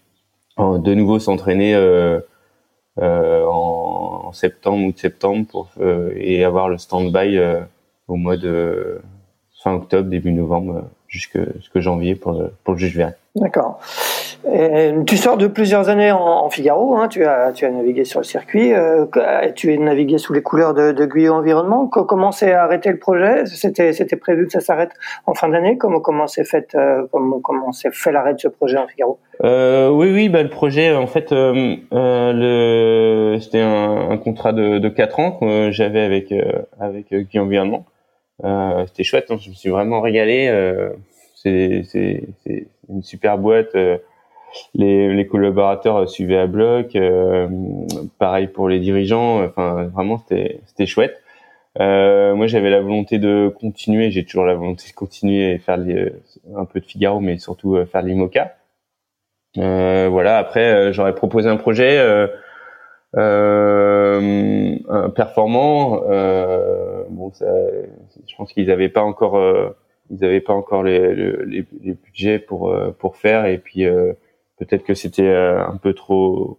[0.57, 2.21] de nouveau s'entraîner euh,
[2.97, 5.69] en, septembre ou de septembre
[6.15, 7.41] et avoir le stand-by
[8.07, 9.01] au mois de
[9.63, 13.07] fin octobre, début novembre, jusque, jusque janvier pour le, pour le juge.
[13.35, 13.81] D'accord
[15.07, 18.25] tu sors de plusieurs années en, Figaro, hein, tu, as, tu as navigué sur le
[18.25, 19.05] circuit, euh,
[19.55, 21.89] tu es navigué sous les couleurs de, de Guyot Environnement.
[21.89, 23.45] Comment s'est arrêté le projet?
[23.47, 24.93] C'était prévu que ça s'arrête
[25.27, 25.77] en fin d'année?
[25.79, 29.19] Comment comment s'est fait euh, comment comment fait l'arrêt de ce projet en Figaro?
[29.43, 31.77] Euh, Oui oui, bah, le projet en fait euh,
[33.41, 36.33] c'était un, un, contrat de, de 4 ans que j'avais avec
[36.79, 37.85] avec Guyot Environnement.
[38.87, 40.53] c'était chouette, hein, je me suis vraiment régalé.
[41.35, 41.83] c'est
[42.89, 43.77] une super boîte
[44.75, 46.97] les, les collaborateurs suivaient à bloc.
[46.97, 47.49] Euh,
[48.19, 49.45] pareil pour les dirigeants.
[49.45, 51.23] Enfin, vraiment, c'était c'était chouette.
[51.81, 54.11] Euh, moi, j'avais la volonté de continuer.
[54.11, 55.79] J'ai toujours la volonté de continuer et faire
[56.57, 58.57] un peu de Figaro, mais surtout euh, faire l'IMOCA.
[59.59, 60.39] Euh, voilà.
[60.39, 62.29] Après, j'aurais proposé un projet euh,
[65.15, 66.01] performant.
[67.11, 67.47] bon, ça,
[68.27, 69.75] je pense qu'ils n'avaient pas encore,
[70.11, 73.47] ils n'avaient pas encore les, les, les, budgets pour pour faire.
[73.47, 73.85] Et puis
[74.59, 76.59] peut-être que c'était euh, un peu trop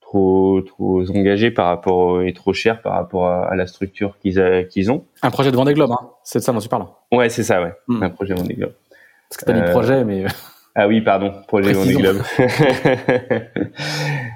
[0.00, 4.90] trop trop engagé par rapport et trop cher par rapport à, la structure qu'ils qu'ils
[4.90, 5.04] ont.
[5.22, 6.86] Un projet de Vendée Globe, hein c'est de ça dont tu parles.
[7.10, 7.72] Ouais, c'est ça, ouais.
[7.88, 8.02] Hmm.
[8.02, 8.74] Un projet Vendée Globe.
[9.28, 10.24] Parce que t'as dit euh, projet, mais.
[10.24, 10.28] Euh,
[10.74, 12.22] ah oui, pardon, projet Vendée Globe.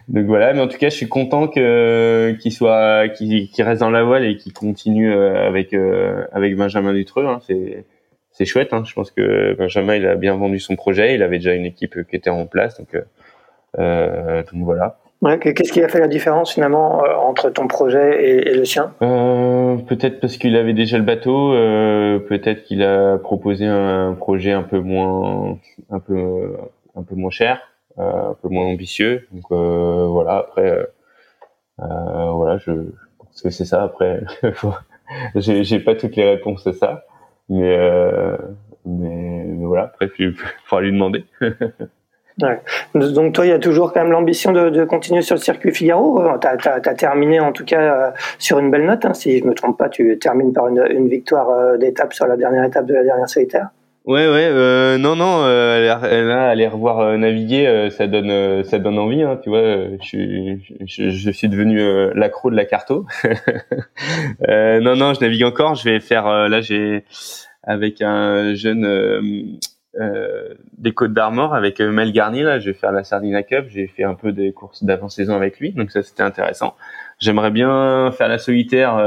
[0.08, 3.90] Donc voilà, mais en tout cas, je suis content que qu'il soit, qu'il reste dans
[3.90, 5.74] la voile et qu'il continue avec
[6.32, 7.26] avec Benjamin Dutreux.
[7.26, 7.40] Hein.
[7.46, 7.84] C'est
[8.36, 8.72] c'est chouette.
[8.72, 8.82] Hein.
[8.84, 11.14] Je pense que Benjamin, il a bien vendu son projet.
[11.14, 12.78] Il avait déjà une équipe qui était en place.
[12.78, 13.00] Donc, euh,
[13.78, 14.98] euh donc voilà.
[15.40, 18.92] Qu'est-ce qui a fait la différence finalement euh, entre ton projet et, le sien?
[19.00, 21.54] Euh, Peut-être parce qu'il avait déjà le bateau.
[21.54, 25.58] Euh, peut-être qu'il a proposé un projet un peu moins,
[25.90, 26.56] un peu,
[26.94, 27.60] un peu moins cher,
[27.96, 29.26] un peu moins ambitieux.
[29.32, 30.36] Donc voilà.
[30.36, 30.86] Après,
[31.78, 32.72] voilà, je
[33.18, 33.82] pense que c'est ça.
[33.82, 34.20] Après,
[35.34, 37.04] j'ai pas toutes les réponses à ça.
[37.48, 38.36] Mais, euh,
[38.84, 40.34] mais, voilà, après, il
[40.64, 41.24] faudra lui demander.
[42.42, 42.60] Ouais.
[42.94, 45.72] Donc toi, il y a toujours quand même l'ambition de, de, continuer sur le circuit
[45.72, 46.22] Figaro.
[46.38, 49.06] Tu as, terminé en tout cas euh, sur une belle note.
[49.06, 49.14] Hein.
[49.14, 52.36] Si je me trompe pas, tu termines par une, une victoire euh, d'étape sur la
[52.36, 53.70] dernière étape de la dernière solitaire.
[54.06, 58.62] Ouais, ouais, euh, non, non, euh, là, aller revoir euh, naviguer, euh, ça donne, euh,
[58.62, 59.62] ça donne envie, hein, tu vois.
[60.00, 61.80] Je, je, je suis devenu
[62.14, 63.04] l'accro de la carto.
[64.48, 65.74] non, non, je navigue encore.
[65.74, 67.04] Je vais faire, là, j'ai
[67.64, 69.58] avec un jeune
[70.78, 73.66] des Côtes d'Armor avec Mel Garnier, là, je vais faire la Sardina Cup.
[73.70, 76.76] J'ai fait un peu des courses d'avant-saison avec lui, donc ça, c'était intéressant.
[77.18, 79.00] J'aimerais bien faire la solitaire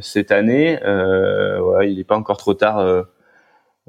[0.00, 0.78] cette année.
[0.84, 3.06] ouais, il n'est pas encore trop tard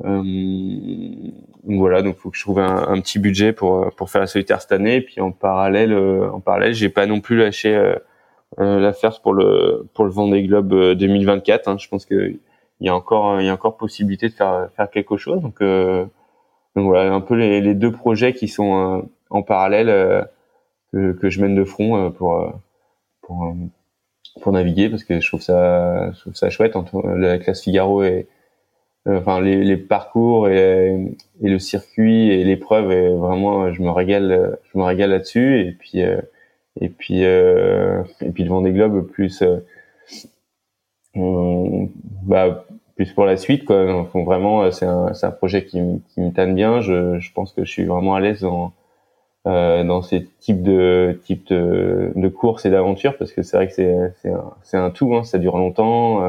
[0.05, 1.31] euh,
[1.63, 4.71] voilà, donc faut que je trouve un, petit budget pour pour faire la solitaire cette
[4.71, 4.97] année.
[4.97, 9.33] Et puis en parallèle, euh, en parallèle, j'ai pas non plus lâché euh, l'affaire pour
[9.33, 11.67] le pour le Vendée Globe 2024.
[11.67, 11.77] Hein.
[11.79, 12.31] Je pense que
[12.79, 15.41] il y a encore il y a encore possibilité de faire faire quelque chose.
[15.41, 20.27] Donc, donc voilà, un peu les, deux projets qui sont en parallèle
[20.93, 22.53] que, que je mène de front pour
[23.21, 23.55] pour
[24.41, 28.03] pour naviguer parce que je trouve ça je trouve ça chouette entre la classe Figaro
[28.03, 28.40] et euh,
[29.07, 34.59] enfin les, les, parcours et, et, le circuit et l'épreuve et vraiment je me régale
[34.71, 35.61] je me régale là-dessus.
[35.67, 36.21] Et puis euh,
[36.79, 39.43] et puis euh, et puis le Vendée Globe plus
[41.15, 43.85] bah plus pour la suite quoi.
[43.85, 45.79] Donc, vraiment c'est un c'est un projet qui,
[46.09, 46.81] qui me tanne bien.
[46.81, 48.73] Je, je pense que je suis vraiment à l'aise dans
[49.47, 53.67] euh, dans ces types de types de, de courses et d'aventures parce que c'est vrai
[53.67, 53.95] que c'est
[54.61, 56.21] c'est un, un tout hein, ça dure longtemps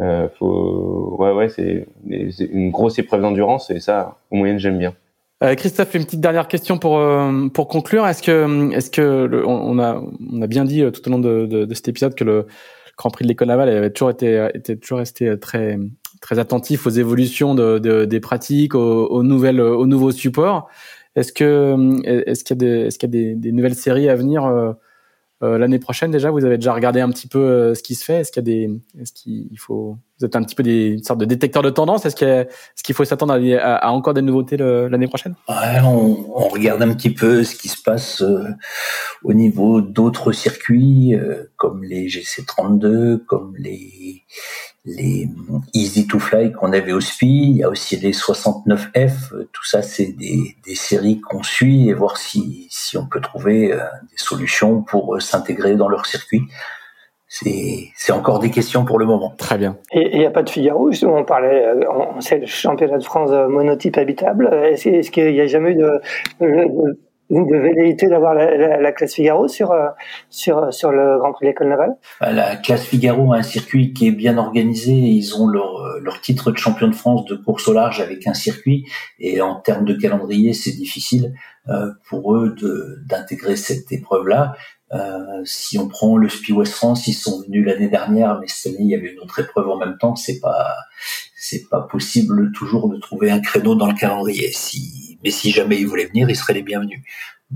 [0.00, 4.78] euh, euh, faut, ouais, ouais, c'est une grosse épreuve d'endurance et ça, au moyen, j'aime
[4.78, 4.94] bien.
[5.42, 8.06] Euh, Christophe, une petite dernière question pour euh, pour conclure.
[8.06, 11.46] Est-ce que est-ce que on a on a bien dit euh, tout au long de,
[11.46, 12.46] de, de cet épisode que le
[12.96, 15.78] Grand Prix de l'École navale avait toujours été était toujours resté très
[16.20, 20.68] très attentif aux évolutions de, de des pratiques, aux, aux, nouvelles aux nouveaux supports.
[21.16, 24.08] Est-ce que est-ce qu'il y a des est-ce qu'il y a des, des, nouvelles séries
[24.08, 24.72] à venir euh,
[25.58, 28.20] l'année prochaine déjà, vous avez déjà regardé un petit peu euh, ce qui se fait.
[28.20, 31.02] Est-ce qu'il y a des, est-ce qu'il faut, vous êtes un petit peu des une
[31.02, 32.06] sorte de détecteur de tendance.
[32.06, 32.16] Est-ce
[32.82, 35.34] qu'il faut s'attendre à, encore des nouveautés l'année prochaine?
[35.48, 38.44] On, regarde un petit peu ce qui se passe euh,
[39.24, 41.14] au niveau d'autres circuits
[41.56, 44.22] comme les GC32, comme les
[44.84, 45.28] les
[45.72, 49.80] Easy to Fly qu'on avait au SPI, il y a aussi les 69F, tout ça
[49.82, 53.78] c'est des, des séries qu'on suit et voir si, si on peut trouver euh,
[54.10, 56.42] des solutions pour euh, s'intégrer dans leur circuit.
[57.26, 59.34] C'est encore des questions pour le moment.
[59.36, 59.76] Très bien.
[59.90, 62.98] Et il n'y a pas de Figaro, justement, on parlait, euh, on sait le championnat
[62.98, 64.52] de France monotype habitable.
[64.52, 66.00] Est-ce qu'il n'y a jamais eu de,
[66.40, 66.98] de, de
[67.30, 69.88] velléité d'avoir la, la, classe Figaro sur euh,
[70.28, 71.96] sur sur le Grand Prix de l'école navale?
[72.20, 74.92] Bah, La classe Figaro a un circuit qui est bien organisé.
[74.92, 78.26] Ils ont leur euh, leur titre de champion de France de course au large avec
[78.26, 78.86] un circuit
[79.18, 81.34] et en termes de calendrier, c'est difficile
[81.68, 84.54] euh, pour eux de d'intégrer cette épreuve là.
[84.92, 88.74] Euh, si on prend le Spi West France, ils sont venus l'année dernière, mais cette
[88.74, 90.14] année il y avait une autre épreuve en même temps.
[90.14, 90.74] C'est pas
[91.34, 94.50] c'est pas possible toujours de trouver un créneau dans le calendrier.
[94.52, 97.00] Si mais si jamais ils voulaient venir, ils seraient les bienvenus.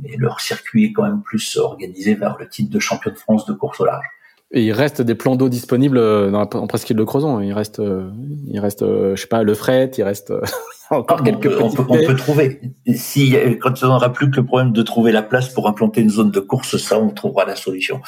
[0.03, 3.47] Mais leur circuit est quand même plus organisé vers le titre de champion de France
[3.47, 4.07] de course au large.
[4.51, 7.41] Et il reste des plans d'eau disponibles euh, dans la, en presqu'île de Crozon.
[7.41, 8.11] Il reste, euh,
[8.47, 9.91] il reste, euh, je sais pas, le fret.
[9.99, 10.33] Il reste
[10.91, 11.61] encore ah, quelques.
[11.61, 12.61] On peut, on peut, trouver.
[12.95, 16.01] Si quand il n'y aura plus que le problème de trouver la place pour implanter
[16.01, 18.01] une zone de course, ça, on trouvera la solution.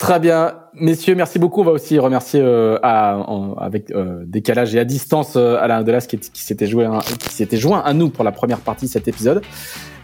[0.00, 1.60] Très bien, messieurs, merci beaucoup.
[1.60, 3.22] On va aussi remercier euh, à,
[3.58, 6.88] avec euh, décalage et à distance euh, Alain Delas qui, qui s'était joué,
[7.18, 9.42] qui s'était joint à nous pour la première partie de cet épisode.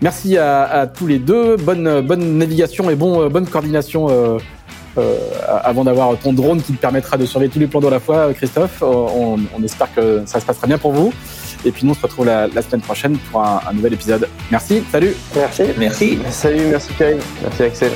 [0.03, 1.57] Merci à, à tous les deux.
[1.57, 4.38] Bonne bonne navigation et bon euh, bonne coordination euh,
[5.64, 8.01] avant d'avoir ton drone qui te permettra de surveiller tous les plans d'eau à la
[8.01, 8.82] fois, Christophe.
[8.82, 11.11] On, on, espère que ça se passera bien pour vous.
[11.64, 14.28] Et puis nous, on se retrouve la, la semaine prochaine pour un, un nouvel épisode.
[14.51, 15.14] Merci, salut.
[15.34, 15.62] Merci.
[15.78, 16.18] Merci.
[16.28, 17.18] Salut, merci Karine.
[17.42, 17.92] Merci Axel.